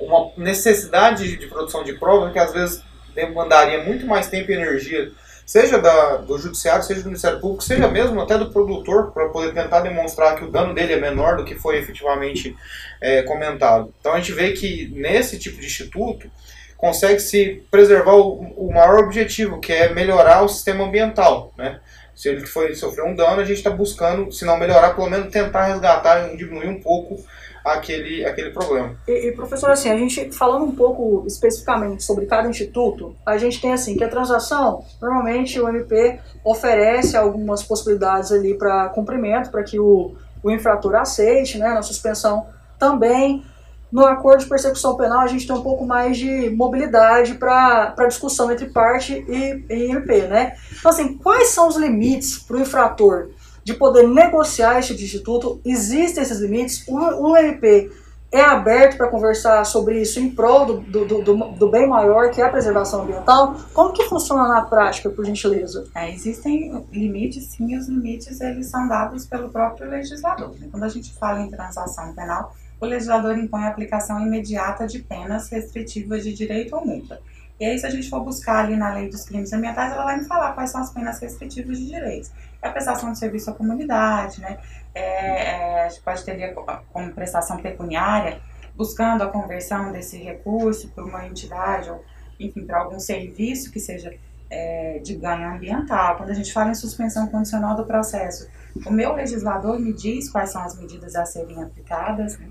uma 0.00 0.30
necessidade 0.36 1.36
de 1.36 1.46
produção 1.48 1.82
de 1.82 1.94
prova 1.94 2.30
que 2.30 2.38
às 2.38 2.52
vezes 2.52 2.82
demandaria 3.12 3.82
muito 3.82 4.06
mais 4.06 4.28
tempo 4.28 4.52
e 4.52 4.54
energia 4.54 5.10
seja 5.50 5.80
da, 5.80 6.18
do 6.18 6.38
judiciário, 6.38 6.84
seja 6.84 7.00
do 7.00 7.06
Ministério 7.06 7.40
Público, 7.40 7.64
seja 7.64 7.88
mesmo 7.88 8.20
até 8.20 8.38
do 8.38 8.52
produtor, 8.52 9.10
para 9.10 9.30
poder 9.30 9.52
tentar 9.52 9.80
demonstrar 9.80 10.36
que 10.36 10.44
o 10.44 10.48
dano 10.48 10.72
dele 10.72 10.92
é 10.92 11.00
menor 11.00 11.36
do 11.36 11.44
que 11.44 11.56
foi 11.56 11.76
efetivamente 11.76 12.56
é, 13.00 13.22
comentado. 13.22 13.92
Então 13.98 14.12
a 14.12 14.18
gente 14.18 14.32
vê 14.32 14.52
que 14.52 14.92
nesse 14.94 15.40
tipo 15.40 15.58
de 15.58 15.66
instituto 15.66 16.30
consegue 16.76 17.18
se 17.18 17.64
preservar 17.68 18.14
o, 18.14 18.68
o 18.68 18.72
maior 18.72 19.00
objetivo, 19.00 19.58
que 19.58 19.72
é 19.72 19.92
melhorar 19.92 20.42
o 20.42 20.48
sistema 20.48 20.84
ambiental, 20.84 21.52
né? 21.58 21.80
Se 22.14 22.28
ele 22.28 22.46
foi 22.46 22.72
sofreu 22.76 23.06
um 23.06 23.16
dano, 23.16 23.40
a 23.40 23.44
gente 23.44 23.56
está 23.56 23.70
buscando, 23.70 24.30
se 24.30 24.44
não 24.44 24.56
melhorar, 24.56 24.94
pelo 24.94 25.10
menos 25.10 25.32
tentar 25.32 25.64
resgatar 25.64 26.32
e 26.32 26.36
diminuir 26.36 26.68
um 26.68 26.80
pouco 26.80 27.24
aquele, 27.64 28.24
aquele 28.24 28.50
problema. 28.50 28.96
E, 29.06 29.28
e, 29.28 29.32
professor, 29.32 29.70
assim, 29.70 29.90
a 29.90 29.96
gente 29.96 30.32
falando 30.32 30.64
um 30.64 30.74
pouco 30.74 31.24
especificamente 31.26 32.02
sobre 32.02 32.26
cada 32.26 32.48
instituto, 32.48 33.14
a 33.24 33.36
gente 33.38 33.60
tem 33.60 33.72
assim 33.72 33.96
que 33.96 34.04
a 34.04 34.08
transação, 34.08 34.84
normalmente 35.00 35.60
o 35.60 35.68
MP 35.68 36.18
oferece 36.44 37.16
algumas 37.16 37.62
possibilidades 37.62 38.32
ali 38.32 38.54
para 38.54 38.88
cumprimento, 38.90 39.50
para 39.50 39.62
que 39.62 39.78
o, 39.78 40.14
o 40.42 40.50
infrator 40.50 40.94
aceite, 40.94 41.58
né, 41.58 41.68
na 41.68 41.82
suspensão 41.82 42.46
também. 42.78 43.44
No 43.92 44.06
acordo 44.06 44.44
de 44.44 44.48
persecução 44.48 44.96
penal, 44.96 45.20
a 45.20 45.26
gente 45.26 45.46
tem 45.46 45.56
um 45.56 45.62
pouco 45.62 45.84
mais 45.84 46.16
de 46.16 46.48
mobilidade 46.50 47.34
para 47.34 48.06
discussão 48.06 48.50
entre 48.50 48.66
parte 48.66 49.24
e, 49.28 49.64
e 49.68 49.90
MP, 49.90 50.28
né? 50.28 50.54
Então, 50.78 50.92
assim, 50.92 51.18
quais 51.18 51.48
são 51.48 51.66
os 51.66 51.76
limites 51.76 52.38
para 52.38 52.56
o 52.56 52.60
infrator 52.60 53.30
de 53.64 53.74
poder 53.74 54.08
negociar 54.08 54.78
esse 54.78 54.92
instituto, 54.92 55.60
existem 55.64 56.22
esses 56.22 56.40
limites, 56.40 56.86
o, 56.88 56.96
o 56.96 57.36
MP 57.36 57.90
é 58.32 58.40
aberto 58.40 58.96
para 58.96 59.08
conversar 59.08 59.64
sobre 59.64 60.00
isso 60.00 60.20
em 60.20 60.30
prol 60.30 60.64
do, 60.64 60.80
do, 60.80 61.22
do, 61.22 61.34
do, 61.34 61.68
bem 61.68 61.86
maior, 61.88 62.30
que 62.30 62.40
é 62.40 62.44
a 62.44 62.48
preservação 62.48 63.02
ambiental. 63.02 63.56
Como 63.74 63.92
que 63.92 64.04
funciona 64.04 64.46
na 64.46 64.62
prática, 64.62 65.10
por 65.10 65.24
gentileza? 65.24 65.88
É, 65.94 66.12
existem 66.12 66.84
limites, 66.92 67.46
sim, 67.46 67.72
e 67.72 67.76
os 67.76 67.88
limites 67.88 68.40
eles 68.40 68.68
são 68.68 68.86
dados 68.86 69.26
pelo 69.26 69.48
próprio 69.48 69.90
legislador. 69.90 70.54
Né? 70.60 70.68
Quando 70.70 70.84
a 70.84 70.88
gente 70.88 71.12
fala 71.14 71.40
em 71.40 71.50
transação 71.50 72.14
penal, 72.14 72.54
o 72.80 72.86
legislador 72.86 73.36
impõe 73.36 73.64
a 73.64 73.68
aplicação 73.68 74.24
imediata 74.24 74.86
de 74.86 75.00
penas 75.00 75.48
restritivas 75.48 76.22
de 76.22 76.32
direito 76.32 76.76
ou 76.76 76.86
multa. 76.86 77.20
E 77.60 77.64
aí, 77.66 77.78
se 77.78 77.86
a 77.86 77.90
gente 77.90 78.08
for 78.08 78.24
buscar 78.24 78.64
ali 78.64 78.74
na 78.74 78.94
lei 78.94 79.10
dos 79.10 79.22
crimes 79.26 79.52
ambientais, 79.52 79.92
ela 79.92 80.04
vai 80.04 80.16
me 80.16 80.24
falar 80.24 80.54
quais 80.54 80.70
são 80.70 80.80
as 80.80 80.90
penas 80.90 81.20
restritivas 81.20 81.78
de 81.78 81.88
direitos. 81.88 82.32
É 82.62 82.68
a 82.68 82.72
prestação 82.72 83.12
de 83.12 83.18
serviço 83.18 83.50
à 83.50 83.52
comunidade, 83.52 84.40
né? 84.40 84.58
É, 84.94 85.02
é, 85.02 85.84
a 85.84 85.88
gente 85.90 86.00
pode 86.00 86.24
ter 86.24 86.54
como 86.90 87.12
prestação 87.12 87.58
pecuniária, 87.58 88.40
buscando 88.74 89.22
a 89.22 89.28
conversão 89.28 89.92
desse 89.92 90.16
recurso 90.16 90.88
para 90.88 91.04
uma 91.04 91.26
entidade 91.26 91.90
ou, 91.90 92.02
enfim, 92.40 92.64
para 92.64 92.78
algum 92.78 92.98
serviço 92.98 93.70
que 93.70 93.78
seja 93.78 94.10
é, 94.48 94.98
de 94.98 95.14
ganho 95.16 95.54
ambiental. 95.54 96.16
Quando 96.16 96.30
a 96.30 96.34
gente 96.34 96.50
fala 96.54 96.70
em 96.70 96.74
suspensão 96.74 97.26
condicional 97.26 97.76
do 97.76 97.84
processo, 97.84 98.48
o 98.86 98.90
meu 98.90 99.12
legislador 99.12 99.78
me 99.78 99.92
diz 99.92 100.30
quais 100.30 100.50
são 100.50 100.62
as 100.62 100.78
medidas 100.78 101.14
a 101.14 101.26
serem 101.26 101.62
aplicadas, 101.62 102.38
né? 102.38 102.48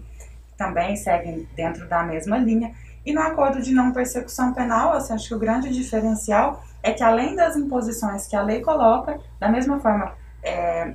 também 0.56 0.96
seguem 0.96 1.48
dentro 1.56 1.88
da 1.88 2.04
mesma 2.04 2.38
linha. 2.38 2.76
E 3.06 3.14
no 3.14 3.22
acordo 3.22 3.62
de 3.62 3.74
não 3.74 3.92
persecução 3.92 4.54
penal, 4.54 4.94
eu 4.94 4.98
acho 4.98 5.28
que 5.28 5.36
o 5.36 5.40
grande 5.40 5.70
diferencial 5.70 6.64
é 6.82 6.92
que 6.92 7.04
além 7.04 7.36
das 7.36 7.56
imposições 7.56 8.28
que 8.28 8.36
a 8.36 8.42
lei 8.42 8.62
coloca, 8.62 9.20
da 9.40 9.50
mesma 9.50 9.80
forma 9.80 10.14
é, 10.44 10.94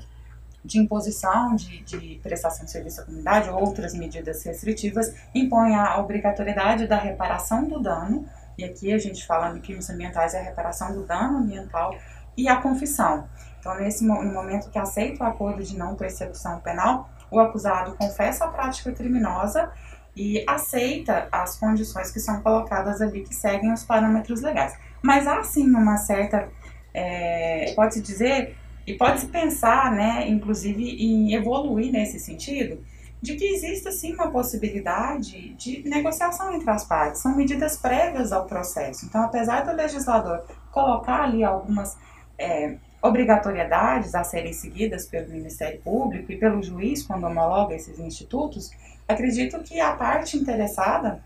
de 0.64 0.78
imposição 0.78 1.54
de, 1.54 1.82
de, 1.82 2.20
prestação 2.22 2.64
de 2.64 2.70
serviço 2.70 3.02
à 3.02 3.04
comunidade, 3.04 3.50
outras 3.50 3.94
medidas 3.94 4.42
restritivas, 4.44 5.14
impõe 5.34 5.74
a 5.74 5.98
obrigatoriedade 5.98 6.86
da 6.86 6.96
reparação 6.96 7.68
do 7.68 7.80
dano, 7.80 8.26
e 8.56 8.64
aqui 8.64 8.92
a 8.92 8.98
gente 8.98 9.26
fala 9.26 9.56
em 9.56 9.60
crimes 9.60 9.90
ambientais 9.90 10.32
é 10.32 10.40
a 10.40 10.42
reparação 10.42 10.92
do 10.92 11.04
dano 11.04 11.38
ambiental 11.38 11.94
e 12.36 12.48
a 12.48 12.56
confissão. 12.56 13.28
Então, 13.58 13.76
nesse 13.76 14.04
no 14.04 14.32
momento 14.32 14.70
que 14.70 14.78
aceita 14.78 15.24
o 15.24 15.26
acordo 15.26 15.62
de 15.62 15.76
não 15.76 15.96
persecução 15.96 16.60
penal, 16.60 17.10
o 17.30 17.40
acusado 17.40 17.94
confessa 17.96 18.44
a 18.44 18.48
prática 18.48 18.92
criminosa 18.92 19.70
e 20.16 20.44
aceita 20.46 21.28
as 21.32 21.56
condições 21.56 22.10
que 22.10 22.20
são 22.20 22.40
colocadas 22.40 23.00
ali 23.00 23.22
que 23.22 23.34
seguem 23.34 23.72
os 23.72 23.84
parâmetros 23.84 24.42
legais. 24.42 24.76
Mas 25.02 25.26
há 25.26 25.42
sim 25.42 25.68
uma 25.68 25.96
certa, 25.96 26.48
é, 26.92 27.72
pode-se 27.74 28.00
dizer, 28.00 28.56
e 28.86 28.94
pode-se 28.94 29.26
pensar, 29.26 29.90
né, 29.92 30.28
inclusive, 30.28 30.82
em 30.82 31.34
evoluir 31.34 31.90
nesse 31.90 32.20
sentido, 32.20 32.84
de 33.20 33.36
que 33.36 33.44
exista 33.44 33.90
sim 33.90 34.12
uma 34.12 34.30
possibilidade 34.30 35.54
de 35.54 35.82
negociação 35.88 36.52
entre 36.54 36.70
as 36.70 36.84
partes. 36.84 37.22
São 37.22 37.34
medidas 37.34 37.76
prévias 37.76 38.32
ao 38.32 38.44
processo. 38.44 39.06
Então, 39.06 39.22
apesar 39.22 39.62
do 39.64 39.74
legislador 39.74 40.44
colocar 40.70 41.22
ali 41.22 41.42
algumas 41.42 41.96
é, 42.38 42.76
obrigatoriedades 43.02 44.14
a 44.14 44.24
serem 44.24 44.52
seguidas 44.52 45.06
pelo 45.06 45.30
Ministério 45.30 45.80
Público 45.80 46.30
e 46.32 46.36
pelo 46.36 46.62
juiz 46.62 47.02
quando 47.02 47.24
homologa 47.24 47.74
esses 47.74 47.98
institutos, 47.98 48.70
Acredito 49.06 49.58
que 49.60 49.80
a 49.80 49.92
parte 49.94 50.36
interessada, 50.36 51.22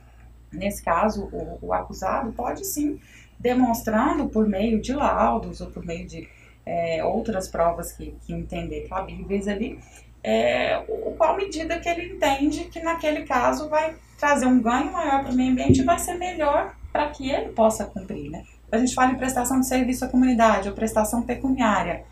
nesse 0.53 0.83
caso 0.83 1.29
o, 1.33 1.59
o 1.63 1.73
acusado, 1.73 2.33
pode 2.33 2.65
sim, 2.65 3.01
demonstrando 3.39 4.29
por 4.29 4.49
meio 4.49 4.81
de 4.81 4.93
laudos 4.93 5.61
ou 5.61 5.69
por 5.69 5.85
meio 5.85 6.07
de 6.07 6.29
é, 6.67 7.05
outras 7.05 7.49
provas 7.49 7.93
que, 7.93 8.15
que 8.27 8.33
entender 8.33 8.89
cabíveis 8.89 9.47
ali, 9.49 9.79
é, 10.23 10.85
o, 10.89 11.13
qual 11.13 11.37
medida 11.37 11.79
que 11.79 11.89
ele 11.89 12.15
entende 12.15 12.65
que 12.65 12.81
naquele 12.81 13.25
caso 13.25 13.69
vai 13.69 13.95
trazer 14.19 14.47
um 14.47 14.61
ganho 14.61 14.93
maior 14.93 15.23
para 15.23 15.33
o 15.33 15.35
meio 15.35 15.53
ambiente 15.53 15.81
e 15.81 15.85
vai 15.85 15.99
ser 15.99 16.15
melhor 16.15 16.75
para 16.93 17.09
que 17.09 17.31
ele 17.31 17.51
possa 17.51 17.85
cumprir. 17.85 18.31
Né? 18.31 18.45
A 18.71 18.79
gente 18.79 18.95
fala 18.95 19.13
em 19.13 19.17
prestação 19.17 19.61
de 19.61 19.67
serviço 19.67 20.05
à 20.05 20.09
comunidade 20.09 20.69
ou 20.69 20.75
prestação 20.75 21.23
pecuniária. 21.23 22.03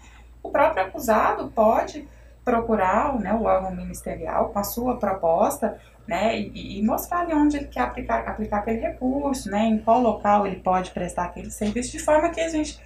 O 0.42 0.48
próprio 0.48 0.84
acusado 0.84 1.48
pode 1.48 2.06
procurar 2.46 3.18
né, 3.18 3.34
o 3.34 3.42
órgão 3.42 3.74
ministerial 3.74 4.50
com 4.50 4.58
a 4.60 4.62
sua 4.62 4.96
proposta 4.96 5.76
né, 6.06 6.38
e, 6.38 6.78
e 6.78 6.82
mostrar 6.84 7.22
ali 7.22 7.34
onde 7.34 7.56
ele 7.56 7.66
quer 7.66 7.80
aplicar, 7.80 8.20
aplicar 8.20 8.58
aquele 8.58 8.78
recurso, 8.78 9.50
né, 9.50 9.64
em 9.64 9.78
qual 9.78 10.00
local 10.00 10.46
ele 10.46 10.60
pode 10.60 10.92
prestar 10.92 11.24
aquele 11.24 11.50
serviço, 11.50 11.90
de 11.90 11.98
forma 11.98 12.30
que 12.30 12.40
a 12.40 12.48
gente 12.48 12.80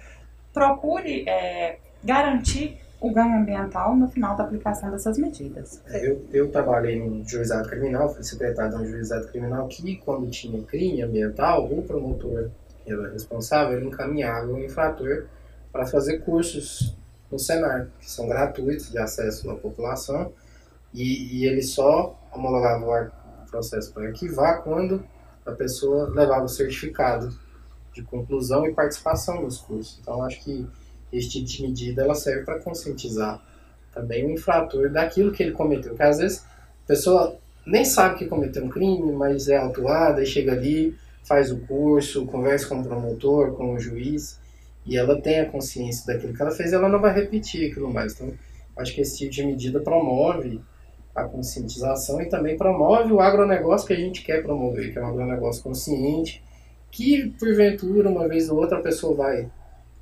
procure 0.51 1.29
é, 1.29 1.77
garantir 2.03 2.81
o 2.99 3.13
ganho 3.13 3.35
ambiental 3.35 3.95
no 3.95 4.07
final 4.09 4.35
da 4.35 4.43
aplicação 4.45 4.89
dessas 4.89 5.19
medidas. 5.19 5.79
Eu, 5.91 6.25
eu 6.33 6.51
trabalhei 6.51 6.99
num 6.99 7.23
juizado 7.23 7.69
criminal, 7.69 8.09
fui 8.09 8.23
secretário 8.23 8.77
de 8.77 8.83
um 8.83 8.87
juizado 8.87 9.27
criminal 9.27 9.67
que, 9.67 9.95
quando 9.97 10.27
tinha 10.31 10.61
crime 10.63 11.03
ambiental, 11.03 11.65
o 11.65 11.83
promotor 11.83 12.49
que 12.83 12.91
era 12.91 13.11
responsável 13.11 13.77
ele 13.77 13.87
encaminhava 13.87 14.47
o 14.47 14.59
infrator 14.59 15.27
para 15.71 15.85
fazer 15.85 16.19
cursos 16.19 16.95
no 17.31 17.39
Senar, 17.39 17.87
que 17.99 18.09
são 18.09 18.27
gratuitos 18.27 18.91
de 18.91 18.97
acesso 18.97 19.49
à 19.49 19.55
população, 19.55 20.33
e, 20.93 21.37
e 21.37 21.45
ele 21.45 21.61
só 21.61 22.19
homologava 22.33 23.11
o 23.43 23.49
processo 23.49 23.93
para 23.93 24.07
arquivar 24.07 24.63
quando 24.63 25.03
a 25.45 25.51
pessoa 25.51 26.09
levava 26.09 26.45
o 26.45 26.49
certificado 26.49 27.33
de 27.93 28.01
conclusão 28.03 28.65
e 28.65 28.73
participação 28.73 29.41
nos 29.41 29.57
cursos. 29.57 29.99
Então, 30.01 30.23
acho 30.23 30.43
que 30.43 30.67
este 31.11 31.43
tipo 31.43 31.45
de 31.45 31.61
medida 31.63 32.03
ela 32.03 32.15
serve 32.15 32.43
para 32.43 32.59
conscientizar 32.59 33.41
também 33.93 34.25
o 34.25 34.31
infrator 34.31 34.89
daquilo 34.89 35.31
que 35.31 35.43
ele 35.43 35.51
cometeu. 35.51 35.91
Porque 35.91 36.03
às 36.03 36.17
vezes 36.19 36.45
a 36.83 36.87
pessoa 36.87 37.37
nem 37.65 37.83
sabe 37.83 38.19
que 38.19 38.25
cometeu 38.25 38.63
um 38.63 38.69
crime, 38.69 39.11
mas 39.11 39.47
é 39.47 39.57
autuada 39.57 40.21
e 40.21 40.25
chega 40.25 40.53
ali, 40.53 40.95
faz 41.23 41.51
o 41.51 41.57
curso, 41.57 42.25
conversa 42.25 42.67
com 42.67 42.79
o 42.79 42.83
promotor, 42.83 43.53
com 43.53 43.73
o 43.73 43.79
juiz, 43.79 44.39
e 44.85 44.97
ela 44.97 45.21
tem 45.21 45.39
a 45.39 45.49
consciência 45.49 46.05
daquilo 46.11 46.33
que 46.33 46.41
ela 46.41 46.51
fez, 46.51 46.73
ela 46.73 46.89
não 46.89 46.99
vai 46.99 47.13
repetir 47.13 47.69
aquilo 47.69 47.93
mais. 47.93 48.13
Então, 48.13 48.33
acho 48.77 48.93
que 48.93 49.01
esse 49.01 49.17
tipo 49.17 49.31
de 49.31 49.45
medida 49.45 49.79
promove 49.79 50.61
a 51.15 51.23
conscientização 51.23 52.21
e 52.21 52.29
também 52.29 52.57
promove 52.57 53.11
o 53.11 53.19
agronegócio 53.19 53.87
que 53.87 53.93
a 53.93 53.97
gente 53.97 54.23
quer 54.23 54.41
promover, 54.41 54.91
que 54.91 54.99
é 54.99 55.01
um 55.01 55.07
agronegócio 55.07 55.61
consciente, 55.61 56.43
que 56.89 57.29
porventura, 57.39 58.09
uma 58.09 58.27
vez 58.27 58.49
ou 58.49 58.57
outra, 58.57 58.77
a 58.77 58.81
pessoa 58.81 59.15
vai 59.15 59.49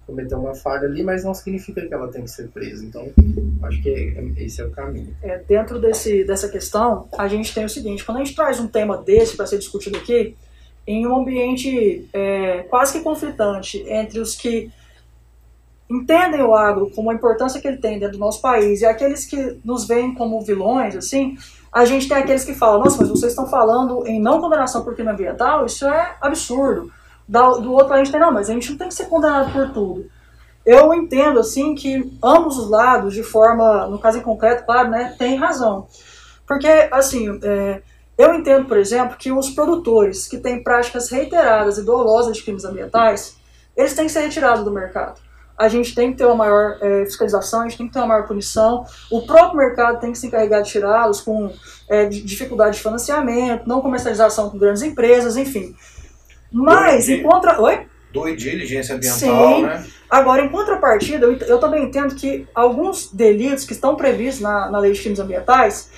cometer 0.05 0.35
uma 0.35 0.55
falha 0.55 0.87
ali, 0.87 1.03
mas 1.03 1.23
não 1.23 1.33
significa 1.33 1.85
que 1.85 1.93
ela 1.93 2.07
tem 2.07 2.23
que 2.23 2.31
ser 2.31 2.47
presa. 2.49 2.83
Então, 2.83 3.07
acho 3.63 3.81
que 3.81 3.89
é, 3.89 4.43
esse 4.43 4.61
é 4.61 4.65
o 4.65 4.71
caminho. 4.71 5.15
É, 5.21 5.37
dentro 5.37 5.79
desse, 5.79 6.23
dessa 6.23 6.49
questão, 6.49 7.07
a 7.17 7.27
gente 7.27 7.53
tem 7.53 7.65
o 7.65 7.69
seguinte: 7.69 8.03
quando 8.03 8.17
a 8.17 8.23
gente 8.23 8.35
traz 8.35 8.59
um 8.59 8.67
tema 8.67 8.97
desse 8.97 9.37
para 9.37 9.45
ser 9.45 9.59
discutido 9.59 9.97
aqui, 9.97 10.35
em 10.89 11.05
um 11.05 11.17
ambiente 11.17 12.09
é, 12.11 12.63
quase 12.63 12.93
que 12.93 13.03
conflitante 13.03 13.85
entre 13.87 14.19
os 14.19 14.35
que 14.35 14.71
entendem 15.87 16.41
o 16.41 16.55
agro 16.55 16.89
como 16.95 17.11
a 17.11 17.13
importância 17.13 17.61
que 17.61 17.67
ele 17.67 17.77
tem 17.77 17.99
dentro 17.99 18.17
do 18.17 18.19
nosso 18.19 18.41
país 18.41 18.81
e 18.81 18.87
aqueles 18.87 19.23
que 19.23 19.59
nos 19.63 19.87
veem 19.87 20.15
como 20.15 20.41
vilões, 20.41 20.95
assim, 20.95 21.37
a 21.71 21.85
gente 21.85 22.07
tem 22.07 22.17
aqueles 22.17 22.43
que 22.43 22.55
falam, 22.55 22.79
nossa, 22.79 22.97
mas 22.97 23.09
vocês 23.09 23.33
estão 23.33 23.45
falando 23.45 24.07
em 24.07 24.19
não 24.19 24.41
condenação 24.41 24.83
por 24.83 24.95
crime 24.95 25.11
ambiental, 25.11 25.63
isso 25.63 25.85
é 25.85 26.15
absurdo. 26.19 26.91
Do 27.27 27.71
outro 27.71 27.93
a 27.93 27.97
gente 27.97 28.11
tem, 28.11 28.19
não, 28.19 28.31
mas 28.31 28.49
a 28.49 28.53
gente 28.53 28.71
não 28.71 28.77
tem 28.79 28.87
que 28.87 28.95
ser 28.95 29.05
condenado 29.05 29.53
por 29.53 29.71
tudo. 29.71 30.09
Eu 30.65 30.91
entendo, 30.91 31.39
assim, 31.39 31.75
que 31.75 32.17
ambos 32.23 32.57
os 32.57 32.67
lados, 32.67 33.13
de 33.13 33.21
forma, 33.21 33.85
no 33.85 33.99
caso 33.99 34.17
em 34.17 34.21
concreto, 34.21 34.65
claro, 34.65 34.89
né, 34.89 35.15
tem 35.19 35.35
razão. 35.35 35.87
Porque, 36.47 36.67
assim, 36.91 37.39
é, 37.43 37.83
eu 38.19 38.35
entendo, 38.35 38.67
por 38.67 38.77
exemplo, 38.77 39.17
que 39.17 39.31
os 39.31 39.49
produtores 39.49 40.27
que 40.27 40.37
têm 40.37 40.61
práticas 40.61 41.09
reiteradas 41.09 41.79
e 41.79 41.83
dolosas 41.83 42.37
de 42.37 42.43
crimes 42.43 42.65
ambientais, 42.65 43.35
eles 43.75 43.95
têm 43.95 44.05
que 44.05 44.11
ser 44.11 44.19
retirados 44.19 44.63
do 44.63 44.71
mercado 44.71 45.19
a 45.59 45.67
gente 45.67 45.93
tem 45.93 46.11
que 46.11 46.19
ter 46.19 46.25
uma 46.25 46.35
maior 46.35 46.77
é, 46.81 47.03
fiscalização, 47.03 47.59
a 47.59 47.63
gente 47.63 47.77
tem 47.77 47.87
que 47.87 47.91
ter 47.91 47.99
uma 47.99 48.07
maior 48.07 48.25
punição, 48.25 48.85
o 49.11 49.23
próprio 49.23 49.57
mercado 49.57 49.99
tem 49.99 50.13
que 50.13 50.17
se 50.17 50.25
encarregar 50.25 50.63
de 50.63 50.71
tirá-los 50.71 51.19
com 51.19 51.51
é, 51.89 52.05
dificuldade 52.05 52.77
de 52.77 52.81
financiamento, 52.81 53.67
não 53.67 53.81
comercialização 53.81 54.49
com 54.49 54.57
grandes 54.57 54.81
empresas, 54.81 55.35
enfim. 55.35 55.75
Mas, 56.49 57.09
em 57.09 57.21
contra... 57.21 57.61
Oi? 57.61 57.85
Do 58.13 58.33
diligência 58.35 58.95
ambiental, 58.95 59.19
Sim. 59.19 59.63
né? 59.63 59.85
Agora, 60.09 60.41
em 60.41 60.49
contrapartida, 60.49 61.25
eu, 61.25 61.37
eu, 61.39 61.59
também 61.59 61.83
entendo 61.83 62.15
que 62.15 62.47
alguns 62.55 63.11
delitos 63.11 63.65
que 63.65 63.73
estão 63.73 63.95
previstos 63.95 64.41
na, 64.41 64.71
na 64.71 64.79
lei 64.79 64.93
de 64.93 65.01
crimes 65.01 65.19
ambientais, 65.19 65.91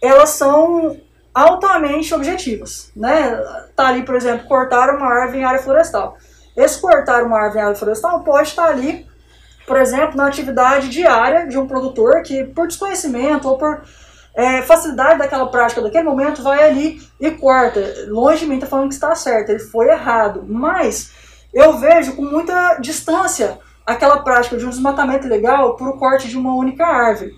elas 0.00 0.28
são 0.30 1.00
altamente 1.36 2.14
objetivas, 2.14 2.90
né? 2.96 3.38
Tá 3.76 3.88
ali, 3.88 4.02
por 4.02 4.14
exemplo, 4.14 4.48
cortar 4.48 4.88
uma 4.94 5.06
árvore 5.06 5.40
em 5.40 5.44
área 5.44 5.62
florestal. 5.62 6.16
Esse 6.56 6.80
cortar 6.80 7.24
uma 7.24 7.38
árvore 7.38 7.58
em 7.58 7.62
área 7.62 7.76
florestal 7.76 8.24
pode 8.24 8.48
estar 8.48 8.64
ali, 8.64 9.06
por 9.66 9.76
exemplo, 9.76 10.16
na 10.16 10.26
atividade 10.26 10.88
diária 10.88 11.46
de 11.46 11.58
um 11.58 11.66
produtor 11.66 12.22
que, 12.22 12.44
por 12.44 12.66
desconhecimento 12.66 13.46
ou 13.46 13.58
por 13.58 13.82
é, 14.34 14.62
facilidade 14.62 15.18
daquela 15.18 15.50
prática 15.50 15.82
daquele 15.82 16.04
momento, 16.04 16.42
vai 16.42 16.66
ali 16.66 17.02
e 17.20 17.30
corta. 17.32 17.82
Longe 18.08 18.38
de 18.38 18.46
mim 18.46 18.54
está 18.54 18.66
falando 18.66 18.88
que 18.88 18.94
está 18.94 19.14
certo, 19.14 19.50
ele 19.50 19.58
foi 19.58 19.88
errado. 19.88 20.42
Mas 20.48 21.12
eu 21.52 21.76
vejo 21.76 22.16
com 22.16 22.22
muita 22.22 22.76
distância 22.76 23.58
aquela 23.84 24.22
prática 24.22 24.56
de 24.56 24.64
um 24.64 24.70
desmatamento 24.70 25.26
ilegal 25.26 25.76
por 25.76 25.88
o 25.88 25.98
corte 25.98 26.28
de 26.28 26.38
uma 26.38 26.54
única 26.54 26.86
árvore. 26.86 27.34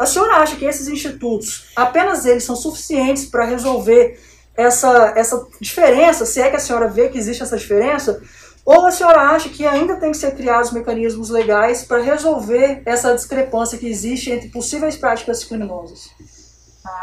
A 0.00 0.06
senhora 0.06 0.36
acha 0.36 0.56
que 0.56 0.64
esses 0.64 0.88
institutos, 0.88 1.70
apenas 1.76 2.24
eles 2.24 2.42
são 2.42 2.56
suficientes 2.56 3.26
para 3.26 3.44
resolver 3.44 4.18
essa, 4.56 5.12
essa 5.14 5.46
diferença, 5.60 6.24
se 6.24 6.40
é 6.40 6.48
que 6.48 6.56
a 6.56 6.58
senhora 6.58 6.88
vê 6.88 7.10
que 7.10 7.18
existe 7.18 7.42
essa 7.42 7.58
diferença, 7.58 8.18
ou 8.64 8.86
a 8.86 8.90
senhora 8.90 9.20
acha 9.20 9.50
que 9.50 9.66
ainda 9.66 9.96
tem 9.96 10.10
que 10.10 10.16
ser 10.16 10.34
criados 10.34 10.72
mecanismos 10.72 11.28
legais 11.28 11.84
para 11.84 12.00
resolver 12.00 12.80
essa 12.86 13.14
discrepância 13.14 13.76
que 13.76 13.86
existe 13.86 14.30
entre 14.30 14.48
possíveis 14.48 14.96
práticas 14.96 15.44
criminosas? 15.44 16.08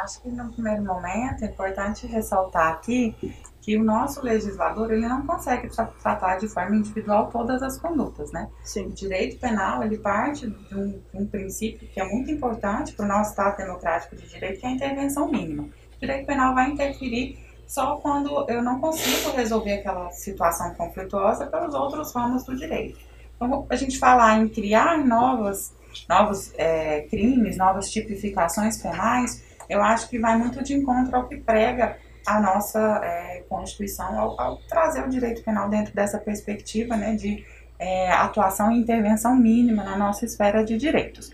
Acho 0.01 0.19
que 0.23 0.29
no 0.29 0.51
primeiro 0.51 0.83
momento 0.83 1.43
é 1.43 1.45
importante 1.45 2.07
ressaltar 2.07 2.73
aqui 2.73 3.15
que 3.67 3.75
o 3.75 3.83
nosso 3.83 4.23
legislador 4.23 4.93
ele 4.93 5.05
não 5.09 5.27
consegue 5.27 5.67
tratar 6.01 6.37
de 6.37 6.47
forma 6.47 6.77
individual 6.77 7.29
todas 7.29 7.61
as 7.61 7.77
condutas, 7.77 8.31
né? 8.31 8.47
Sim. 8.63 8.85
O 8.85 8.91
direito 8.91 9.37
penal 9.41 9.83
ele 9.83 9.97
parte 9.97 10.47
de 10.47 10.73
um, 10.73 11.01
um 11.13 11.27
princípio 11.27 11.85
que 11.89 11.99
é 11.99 12.05
muito 12.05 12.31
importante 12.31 12.93
para 12.93 13.03
o 13.03 13.07
nosso 13.09 13.31
Estado 13.31 13.57
democrático 13.57 14.15
de 14.15 14.25
direito, 14.25 14.61
que 14.61 14.65
é 14.65 14.69
a 14.69 14.71
intervenção 14.71 15.29
mínima. 15.29 15.63
O 15.63 15.99
direito 15.99 16.25
penal 16.25 16.55
vai 16.55 16.69
interferir 16.69 17.39
só 17.67 17.97
quando 17.97 18.49
eu 18.49 18.63
não 18.63 18.79
consigo 18.79 19.35
resolver 19.35 19.73
aquela 19.73 20.11
situação 20.11 20.73
conflituosa 20.73 21.45
pelos 21.47 21.73
outros 21.73 22.15
ramos 22.15 22.45
do 22.45 22.55
direito. 22.55 22.97
Então, 23.35 23.67
a 23.69 23.75
gente 23.75 23.99
falar 23.99 24.39
em 24.39 24.47
criar 24.47 25.05
novas, 25.05 25.73
novos 26.07 26.53
é, 26.57 27.01
crimes, 27.09 27.57
novas 27.57 27.91
tipificações 27.91 28.81
penais, 28.81 29.43
eu 29.69 29.83
acho 29.83 30.07
que 30.07 30.17
vai 30.17 30.37
muito 30.37 30.63
de 30.63 30.73
encontro 30.73 31.13
ao 31.17 31.27
que 31.27 31.35
prega 31.35 31.97
a 32.27 32.41
nossa 32.41 32.99
é, 33.03 33.45
Constituição 33.47 34.19
ao, 34.19 34.39
ao, 34.39 34.57
trazer 34.67 35.01
o 35.05 35.09
direito 35.09 35.41
penal 35.43 35.69
dentro 35.69 35.95
dessa 35.95 36.17
perspectiva 36.17 36.97
né, 36.97 37.15
de 37.15 37.45
é, 37.79 38.11
atuação 38.11 38.69
e 38.69 38.77
intervenção 38.77 39.33
mínima 39.33 39.81
na 39.81 39.95
nossa 39.95 40.25
esfera 40.25 40.61
de 40.65 40.77
direitos. 40.77 41.31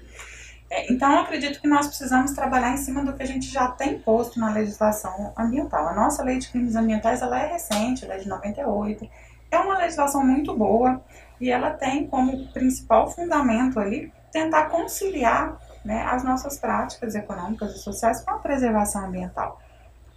É, 0.70 0.94
então, 0.94 1.20
acredito 1.20 1.60
que 1.60 1.68
nós 1.68 1.88
precisamos 1.88 2.34
trabalhar 2.34 2.74
em 2.74 2.78
cima 2.78 3.04
do 3.04 3.12
que 3.14 3.24
a 3.24 3.26
gente 3.26 3.48
já 3.48 3.70
tem 3.70 3.98
posto 3.98 4.40
na 4.40 4.52
legislação 4.54 5.34
ambiental. 5.36 5.88
A 5.88 5.96
nossa 5.96 6.24
lei 6.24 6.38
de 6.38 6.48
crimes 6.50 6.76
ambientais 6.76 7.24
ela 7.24 7.42
é 7.42 7.48
recente, 7.48 8.06
ela 8.06 8.14
é 8.14 8.20
de 8.20 8.30
98. 8.30 9.10
É 9.50 9.58
uma 9.58 9.80
legislação 9.80 10.24
muito 10.24 10.56
boa 10.56 11.02
e 11.42 11.50
ela 11.50 11.72
tem 11.72 12.06
como 12.06 12.48
principal 12.54 13.10
fundamento 13.10 13.80
ali 13.80 14.14
tentar 14.32 14.66
conciliar 14.66 15.58
né, 15.84 16.04
as 16.04 16.24
nossas 16.24 16.60
práticas 16.60 17.16
econômicas 17.16 17.76
e 17.76 17.80
sociais 17.80 18.22
com 18.22 18.30
a 18.30 18.38
preservação 18.38 19.06
ambiental. 19.06 19.60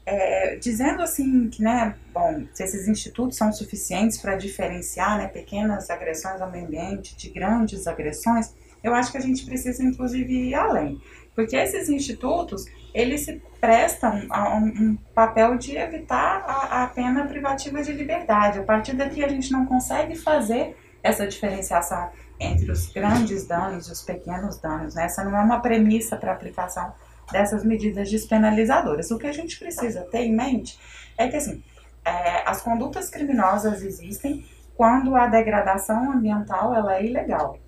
É, 0.09 0.55
dizendo 0.55 1.03
assim 1.03 1.51
que, 1.51 1.61
né, 1.61 1.97
bom, 2.15 2.47
se 2.55 2.63
esses 2.63 2.87
institutos 2.87 3.37
são 3.37 3.53
suficientes 3.53 4.19
para 4.19 4.37
diferenciar 4.37 5.19
né, 5.19 5.27
pequenas 5.27 5.91
agressões 5.91 6.41
ao 6.41 6.49
meio 6.49 6.65
ambiente 6.65 7.17
de 7.17 7.29
grandes 7.29 7.89
agressões, 7.89 8.55
eu 8.85 8.95
acho 8.95 9.11
que 9.11 9.19
a 9.19 9.21
gente 9.21 9.45
precisa, 9.45 9.83
inclusive, 9.83 10.33
ir 10.33 10.55
além. 10.55 11.01
Porque 11.35 11.57
esses 11.57 11.89
institutos, 11.89 12.67
eles 12.95 13.23
se 13.23 13.43
prestam 13.61 14.27
a 14.31 14.57
um, 14.57 14.67
um 14.67 14.99
papel 15.13 15.59
de 15.59 15.77
evitar 15.77 16.45
a, 16.47 16.85
a 16.85 16.87
pena 16.87 17.27
privativa 17.27 17.83
de 17.83 17.93
liberdade. 17.93 18.61
A 18.61 18.63
partir 18.63 18.95
daqui, 18.95 19.25
a 19.25 19.29
gente 19.29 19.51
não 19.51 19.67
consegue 19.67 20.15
fazer 20.15 20.77
essa 21.03 21.27
diferenciação 21.27 22.11
entre 22.39 22.71
os 22.71 22.87
grandes 22.93 23.47
danos 23.47 23.89
e 23.89 23.93
os 23.93 24.03
pequenos 24.03 24.59
danos. 24.59 24.95
Né? 24.95 25.05
Essa 25.05 25.25
não 25.25 25.37
é 25.37 25.41
uma 25.41 25.61
premissa 25.61 26.17
para 26.17 26.33
aplicação 26.33 26.95
dessas 27.31 27.65
medidas 27.65 28.11
despenalizadoras. 28.11 29.11
O 29.11 29.19
que 29.19 29.27
a 29.27 29.33
gente 29.33 29.59
precisa 29.59 30.03
ter 30.03 30.21
em 30.21 30.35
mente 30.35 30.79
é 31.19 31.29
que 31.29 31.37
assim, 31.37 31.63
é, 32.05 32.49
as 32.49 32.63
condutas 32.63 33.11
criminosas 33.11 33.83
existem 33.83 34.45
quando 34.77 35.17
a 35.17 35.27
degradação 35.27 36.13
ambiental 36.13 36.75
ela 36.75 36.97
é 36.97 37.05
ilegal. 37.05 37.59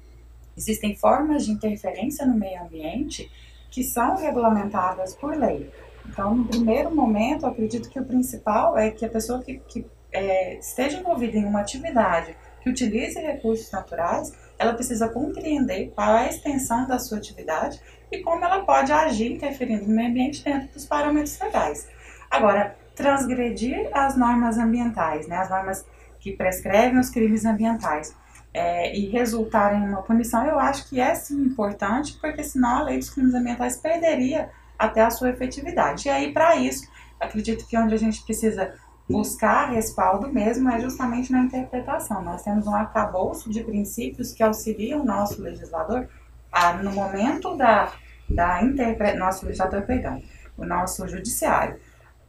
Existem 0.57 0.95
formas 0.95 1.47
de 1.47 1.53
interferência 1.53 2.27
no 2.27 2.35
meio 2.35 2.63
ambiente 2.63 3.31
que 3.71 3.83
são 3.83 4.17
regulamentadas 4.17 5.15
por 5.15 5.37
lei. 5.37 5.71
Então, 6.07 6.35
no 6.35 6.45
primeiro 6.47 6.95
momento, 6.95 7.47
acredito 7.47 7.89
que 7.89 8.01
o 8.01 8.05
principal 8.05 8.77
é 8.77 8.91
que 8.91 9.05
a 9.05 9.09
pessoa 9.09 9.43
que, 9.43 9.59
que 9.69 9.87
é, 10.11 10.59
esteja 10.59 10.99
envolvida 10.99 11.37
em 11.37 11.45
uma 11.45 11.61
atividade 11.61 12.35
que 12.63 12.71
utilize 12.71 13.19
recursos 13.21 13.71
naturais, 13.71 14.33
ela 14.59 14.73
precisa 14.73 15.09
compreender 15.09 15.93
qual 15.95 16.17
é 16.17 16.27
a 16.27 16.29
extensão 16.29 16.87
da 16.87 16.99
sua 16.99 17.19
atividade 17.19 17.81
e 18.11 18.21
como 18.23 18.45
ela 18.45 18.61
pode 18.61 18.93
agir 18.93 19.33
interferindo 19.33 19.87
no 19.87 19.95
meio 19.95 20.09
ambiente 20.09 20.45
dentro 20.45 20.69
dos 20.69 20.87
parâmetros 20.87 21.39
legais. 21.39 21.89
Agora, 22.31 22.77
transgredir 22.95 23.89
as 23.93 24.17
normas 24.17 24.59
ambientais, 24.59 25.27
né, 25.29 25.37
as 25.37 25.51
normas 25.51 25.85
que 26.19 26.33
prescrevem 26.33 26.99
os 26.99 27.11
crimes 27.11 27.45
ambientais, 27.45 28.15
é, 28.53 28.97
e 28.97 29.07
resultar 29.07 29.75
em 29.75 29.89
uma 29.89 30.03
punição, 30.03 30.45
eu 30.45 30.59
acho 30.59 30.89
que 30.89 31.01
é 31.01 31.15
sim 31.15 31.41
importante, 31.43 32.19
porque 32.21 32.43
senão 32.43 32.79
a 32.79 32.83
lei 32.83 32.99
dos 32.99 33.11
crimes 33.11 33.35
ambientais 33.35 33.77
perderia 33.77 34.51
até 34.79 35.03
a 35.03 35.11
sua 35.11 35.31
efetividade. 35.31 36.09
E 36.09 36.11
aí, 36.11 36.33
para 36.33 36.57
isso, 36.57 36.89
acredito 37.21 37.67
que 37.67 37.77
onde 37.77 37.95
a 37.95 37.99
gente 37.99 38.23
precisa 38.25 38.75
buscar 39.09 39.71
respaldo 39.71 40.33
mesmo 40.33 40.69
é 40.69 40.81
justamente 40.81 41.33
na 41.33 41.41
interpretação. 41.41 42.23
Nós 42.23 42.43
temos 42.43 42.67
um 42.67 42.75
arcabouço 42.75 43.51
de 43.51 43.63
princípios 43.63 44.33
que 44.33 44.43
auxiliam 44.43 45.01
o 45.01 45.05
nosso 45.05 45.41
legislador 45.41 46.09
a, 46.51 46.73
no 46.75 46.93
momento 46.93 47.57
da, 47.57 47.93
da 48.29 48.63
interpretação, 48.63 49.19
nosso 49.19 49.47
legislador, 49.47 49.83
perdão, 49.83 50.23
o 50.57 50.65
nosso 50.65 51.07
judiciário, 51.09 51.79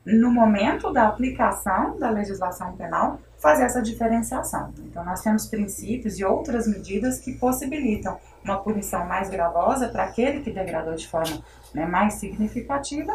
no 0.05 0.31
momento 0.31 0.91
da 0.91 1.07
aplicação 1.07 1.97
da 1.97 2.09
legislação 2.09 2.75
penal, 2.75 3.19
fazer 3.37 3.63
essa 3.63 3.81
diferenciação. 3.81 4.73
Então, 4.79 5.03
nós 5.03 5.21
temos 5.21 5.47
princípios 5.47 6.19
e 6.19 6.25
outras 6.25 6.67
medidas 6.67 7.19
que 7.19 7.33
possibilitam 7.33 8.17
uma 8.43 8.57
punição 8.57 9.05
mais 9.05 9.29
gravosa 9.29 9.87
para 9.89 10.03
aquele 10.03 10.41
que 10.41 10.51
degradou 10.51 10.95
de 10.95 11.07
forma 11.07 11.41
né, 11.73 11.85
mais 11.85 12.15
significativa 12.15 13.13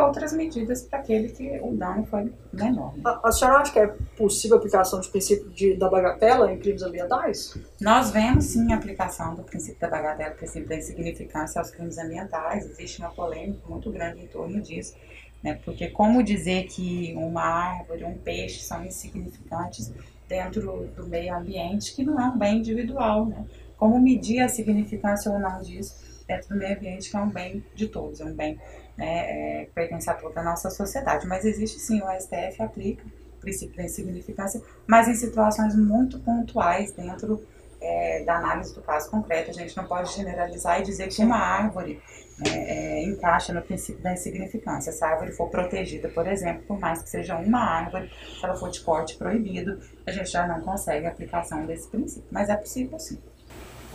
outras 0.00 0.32
medidas 0.32 0.82
para 0.82 0.98
aquele 0.98 1.28
que 1.28 1.60
o 1.62 1.74
dano 1.76 2.04
foi 2.06 2.32
menor. 2.52 2.94
Né? 2.96 3.02
A, 3.04 3.28
a, 3.28 3.32
senhora 3.32 3.58
acha 3.58 3.72
que 3.72 3.78
é 3.78 3.86
possível 4.16 4.56
a 4.56 4.60
aplicação 4.60 5.00
do 5.00 5.08
princípio 5.08 5.50
de, 5.50 5.76
da 5.76 5.88
bagatela 5.88 6.52
em 6.52 6.58
crimes 6.58 6.82
ambientais? 6.82 7.56
Nós 7.80 8.10
vemos 8.10 8.44
sim 8.44 8.72
a 8.72 8.76
aplicação 8.76 9.34
do 9.34 9.42
princípio 9.42 9.80
da 9.80 9.88
bagatela, 9.88 10.30
princípio 10.30 10.68
da 10.68 10.76
insignificância 10.76 11.60
aos 11.60 11.70
crimes 11.70 11.98
ambientais. 11.98 12.64
Existe 12.66 13.00
uma 13.00 13.10
polêmica 13.10 13.60
muito 13.68 13.90
grande 13.90 14.22
em 14.22 14.26
torno 14.26 14.60
disso. 14.60 14.94
Né? 15.42 15.58
Porque 15.64 15.88
como 15.88 16.22
dizer 16.22 16.64
que 16.64 17.14
uma 17.16 17.42
árvore, 17.42 18.04
um 18.04 18.16
peixe 18.16 18.60
são 18.60 18.84
insignificantes 18.84 19.92
dentro 20.28 20.88
do 20.96 21.06
meio 21.06 21.34
ambiente, 21.34 21.94
que 21.94 22.04
não 22.04 22.18
é 22.18 22.24
um 22.24 22.38
bem 22.38 22.58
individual, 22.58 23.26
né? 23.26 23.44
Como 23.76 24.00
medir 24.00 24.40
a 24.40 24.48
significância 24.48 25.30
ou 25.30 25.38
não 25.38 25.60
disso 25.60 26.24
dentro 26.26 26.50
do 26.50 26.56
meio 26.56 26.76
ambiente, 26.76 27.10
que 27.10 27.16
é 27.16 27.20
um 27.20 27.28
bem 27.28 27.64
de 27.74 27.88
todos, 27.88 28.20
é 28.20 28.24
um 28.24 28.34
bem 28.34 28.58
né, 28.96 29.62
é, 29.62 29.68
pertence 29.74 30.08
a 30.08 30.14
toda 30.14 30.40
a 30.40 30.44
nossa 30.44 30.70
sociedade. 30.70 31.26
Mas 31.26 31.44
existe 31.44 31.78
sim, 31.78 32.00
o 32.02 32.20
STF 32.20 32.62
aplica 32.62 33.04
o 33.06 33.40
princípio 33.40 33.76
da 33.76 33.84
insignificância, 33.84 34.62
mas 34.86 35.08
em 35.08 35.14
situações 35.14 35.74
muito 35.74 36.18
pontuais 36.20 36.92
dentro 36.92 37.42
é, 37.82 38.22
da 38.24 38.36
análise 38.36 38.74
do 38.74 38.80
caso 38.80 39.10
concreto. 39.10 39.50
A 39.50 39.54
gente 39.54 39.76
não 39.76 39.84
pode 39.84 40.14
generalizar 40.14 40.80
e 40.80 40.84
dizer 40.84 41.08
que 41.08 41.22
uma 41.22 41.38
árvore 41.38 42.00
né, 42.38 42.50
é, 42.50 43.04
encaixa 43.04 43.52
no 43.52 43.60
princípio 43.60 44.02
da 44.02 44.12
insignificância. 44.12 44.92
Se 44.92 45.04
a 45.04 45.08
árvore 45.08 45.32
for 45.32 45.48
protegida, 45.50 46.08
por 46.08 46.26
exemplo, 46.26 46.62
por 46.62 46.78
mais 46.78 47.02
que 47.02 47.10
seja 47.10 47.36
uma 47.36 47.58
árvore, 47.58 48.10
se 48.38 48.44
ela 48.44 48.54
for 48.54 48.70
de 48.70 48.80
corte 48.80 49.16
proibido, 49.16 49.80
a 50.06 50.12
gente 50.12 50.30
já 50.30 50.46
não 50.46 50.60
consegue 50.60 51.06
a 51.06 51.10
aplicação 51.10 51.66
desse 51.66 51.88
princípio. 51.88 52.28
Mas 52.30 52.48
é 52.48 52.56
possível 52.56 52.98
sim. 52.98 53.18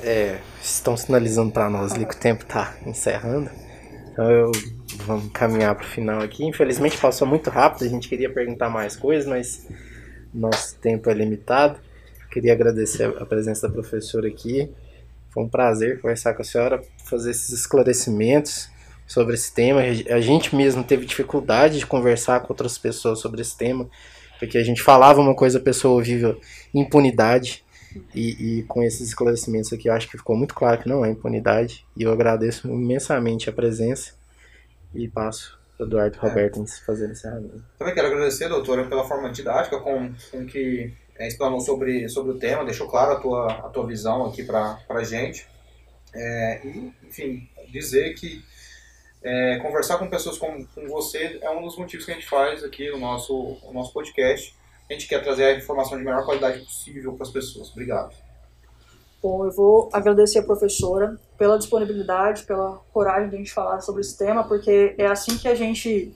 É, 0.03 0.39
estão 0.61 0.95
sinalizando 0.95 1.51
para 1.51 1.69
nós 1.69 1.93
ali 1.93 2.05
que 2.05 2.13
o 2.13 2.19
tempo 2.19 2.43
está 2.43 2.75
encerrando. 2.85 3.49
Então 4.11 4.29
eu 4.29 4.51
vamos 5.05 5.31
caminhar 5.31 5.75
para 5.75 5.85
o 5.85 5.87
final 5.87 6.21
aqui. 6.21 6.45
Infelizmente 6.45 6.97
passou 6.97 7.27
muito 7.27 7.49
rápido, 7.49 7.85
a 7.85 7.89
gente 7.89 8.07
queria 8.07 8.29
perguntar 8.29 8.69
mais 8.69 8.95
coisas, 8.95 9.27
mas 9.27 9.67
nosso 10.33 10.75
tempo 10.77 11.09
é 11.09 11.13
limitado. 11.13 11.79
Queria 12.31 12.53
agradecer 12.53 13.05
a 13.17 13.25
presença 13.25 13.67
da 13.67 13.73
professora 13.73 14.27
aqui. 14.27 14.69
Foi 15.29 15.43
um 15.43 15.49
prazer 15.49 16.01
conversar 16.01 16.33
com 16.33 16.41
a 16.41 16.45
senhora, 16.45 16.81
fazer 17.05 17.31
esses 17.31 17.49
esclarecimentos 17.49 18.69
sobre 19.07 19.33
esse 19.35 19.53
tema. 19.53 19.81
A 19.81 20.19
gente 20.19 20.55
mesmo 20.55 20.83
teve 20.83 21.05
dificuldade 21.05 21.79
de 21.79 21.85
conversar 21.85 22.41
com 22.41 22.53
outras 22.53 22.77
pessoas 22.77 23.19
sobre 23.19 23.41
esse 23.41 23.57
tema, 23.57 23.89
porque 24.39 24.57
a 24.57 24.63
gente 24.63 24.81
falava 24.81 25.21
uma 25.21 25.33
coisa, 25.33 25.57
a 25.57 25.61
pessoa 25.61 25.95
ouvia 25.95 26.37
impunidade. 26.73 27.63
E, 28.13 28.59
e, 28.59 28.63
com 28.63 28.83
esses 28.83 29.07
esclarecimentos 29.07 29.71
aqui, 29.73 29.89
eu 29.89 29.93
acho 29.93 30.07
que 30.07 30.17
ficou 30.17 30.35
muito 30.35 30.53
claro 30.53 30.79
que 30.79 30.89
não 30.89 31.03
é 31.03 31.09
impunidade. 31.09 31.85
E 31.95 32.03
eu 32.03 32.11
agradeço 32.11 32.67
imensamente 32.67 33.49
a 33.49 33.53
presença 33.53 34.16
e 34.97 35.07
passo 35.07 35.57
para 35.77 35.85
o 35.85 35.87
Eduardo 35.87 36.17
é. 36.17 36.27
Roberto 36.27 36.65
fazer 36.85 37.09
encerramento. 37.09 37.63
Também 37.77 37.93
quero 37.93 38.07
agradecer, 38.07 38.49
doutora, 38.49 38.85
pela 38.85 39.07
forma 39.07 39.31
didática 39.31 39.79
com, 39.79 40.11
com 40.31 40.45
que 40.45 40.91
é, 41.17 41.27
explanou 41.27 41.59
sobre, 41.59 42.09
sobre 42.09 42.31
o 42.31 42.39
tema, 42.39 42.65
deixou 42.65 42.87
claro 42.87 43.13
a 43.13 43.19
tua, 43.19 43.51
a 43.51 43.69
tua 43.69 43.85
visão 43.85 44.25
aqui 44.25 44.43
para 44.43 44.79
a 44.89 45.03
gente. 45.03 45.47
É, 46.13 46.61
e, 46.65 46.93
enfim, 47.07 47.47
dizer 47.69 48.13
que 48.15 48.43
é, 49.23 49.59
conversar 49.59 49.97
com 49.97 50.09
pessoas 50.09 50.37
como 50.37 50.65
com 50.67 50.87
você 50.87 51.39
é 51.41 51.49
um 51.49 51.61
dos 51.61 51.77
motivos 51.77 52.05
que 52.05 52.11
a 52.11 52.15
gente 52.15 52.27
faz 52.27 52.63
aqui 52.63 52.89
no 52.89 52.97
nosso, 52.97 53.57
no 53.63 53.73
nosso 53.73 53.93
podcast. 53.93 54.55
A 54.89 54.93
gente 54.93 55.07
quer 55.07 55.21
trazer 55.21 55.43
a 55.45 55.57
informação 55.57 55.97
de 55.97 56.03
melhor 56.03 56.23
qualidade 56.23 56.59
possível 56.59 57.13
para 57.13 57.23
as 57.23 57.31
pessoas. 57.31 57.69
Obrigado. 57.71 58.15
Bom, 59.21 59.45
eu 59.45 59.51
vou 59.51 59.89
agradecer 59.91 60.39
a 60.39 60.43
professora 60.43 61.17
pela 61.37 61.57
disponibilidade, 61.57 62.43
pela 62.43 62.79
coragem 62.93 63.29
de 63.29 63.35
a 63.35 63.37
gente 63.39 63.53
falar 63.53 63.81
sobre 63.81 64.01
esse 64.01 64.17
tema, 64.17 64.43
porque 64.43 64.93
é 64.97 65.07
assim 65.07 65.37
que 65.37 65.47
a 65.47 65.55
gente, 65.55 66.13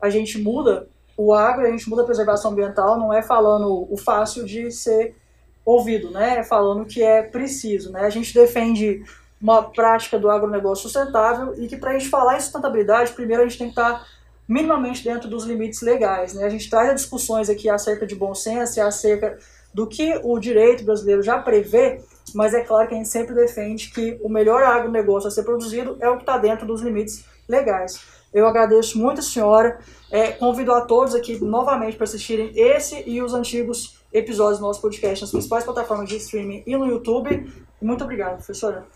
a 0.00 0.08
gente 0.08 0.38
muda 0.38 0.88
o 1.16 1.32
agro, 1.32 1.66
a 1.66 1.70
gente 1.70 1.88
muda 1.88 2.02
a 2.02 2.04
preservação 2.04 2.52
ambiental, 2.52 2.98
não 2.98 3.12
é 3.12 3.22
falando 3.22 3.86
o 3.90 3.96
fácil 3.96 4.44
de 4.44 4.70
ser 4.70 5.16
ouvido, 5.64 6.10
né? 6.10 6.38
É 6.38 6.44
falando 6.44 6.84
que 6.84 7.02
é 7.02 7.22
preciso, 7.22 7.90
né? 7.90 8.02
A 8.02 8.10
gente 8.10 8.32
defende 8.32 9.02
uma 9.40 9.62
prática 9.62 10.18
do 10.18 10.30
agronegócio 10.30 10.84
sustentável 10.84 11.54
e 11.58 11.66
que 11.66 11.76
para 11.76 11.90
a 11.90 11.98
gente 11.98 12.08
falar 12.08 12.36
em 12.36 12.40
sustentabilidade, 12.40 13.12
primeiro 13.12 13.42
a 13.42 13.46
gente 13.46 13.58
tem 13.58 13.66
que 13.66 13.72
estar 13.72 14.06
minimamente 14.48 15.02
dentro 15.02 15.28
dos 15.28 15.44
limites 15.44 15.82
legais, 15.82 16.32
né? 16.32 16.44
A 16.44 16.48
gente 16.48 16.70
traz 16.70 16.94
discussões 16.94 17.50
aqui 17.50 17.68
acerca 17.68 18.06
de 18.06 18.14
bom 18.14 18.34
senso 18.34 18.80
acerca 18.80 19.36
do 19.74 19.86
que 19.86 20.18
o 20.22 20.38
direito 20.38 20.84
brasileiro 20.84 21.22
já 21.22 21.38
prevê, 21.38 22.00
mas 22.34 22.54
é 22.54 22.62
claro 22.62 22.88
que 22.88 22.94
a 22.94 22.96
gente 22.96 23.08
sempre 23.08 23.34
defende 23.34 23.90
que 23.90 24.18
o 24.22 24.28
melhor 24.28 24.62
agronegócio 24.62 25.28
a 25.28 25.30
ser 25.30 25.44
produzido 25.44 25.96
é 26.00 26.08
o 26.08 26.16
que 26.16 26.22
está 26.22 26.38
dentro 26.38 26.66
dos 26.66 26.82
limites 26.82 27.24
legais. 27.48 28.00
Eu 28.32 28.46
agradeço 28.46 28.98
muito 28.98 29.20
a 29.20 29.22
senhora, 29.22 29.78
é, 30.10 30.32
convido 30.32 30.72
a 30.72 30.82
todos 30.82 31.14
aqui 31.14 31.42
novamente 31.42 31.96
para 31.96 32.04
assistirem 32.04 32.52
esse 32.54 33.02
e 33.08 33.22
os 33.22 33.32
antigos 33.32 34.04
episódios 34.12 34.58
do 34.58 34.66
nosso 34.66 34.80
podcast 34.80 35.22
nas 35.22 35.30
principais 35.30 35.64
plataformas 35.64 36.08
de 36.08 36.16
streaming 36.16 36.62
e 36.66 36.76
no 36.76 36.86
YouTube. 36.86 37.50
Muito 37.80 38.04
obrigado, 38.04 38.36
professora. 38.36 38.86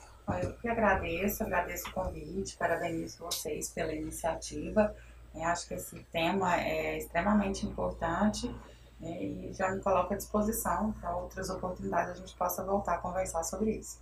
Eu 0.43 0.53
que 0.55 0.69
agradeço, 0.69 1.43
agradeço 1.43 1.89
o 1.89 1.93
convite, 1.93 2.57
parabenizo 2.57 3.19
vocês 3.19 3.71
pela 3.71 3.93
iniciativa. 3.93 4.95
Eu 5.35 5.45
acho 5.45 5.67
que 5.67 5.75
esse 5.75 5.97
tema 6.13 6.61
é 6.61 6.99
extremamente 6.99 7.67
importante 7.67 8.51
né, 9.01 9.23
e 9.23 9.53
já 9.53 9.71
me 9.71 9.81
coloco 9.81 10.13
à 10.13 10.17
disposição 10.17 10.93
para 11.01 11.17
outras 11.17 11.49
oportunidades 11.51 12.13
a 12.13 12.15
gente 12.15 12.37
possa 12.37 12.63
voltar 12.63 12.95
a 12.95 12.99
conversar 12.99 13.43
sobre 13.43 13.73
isso. 13.73 13.99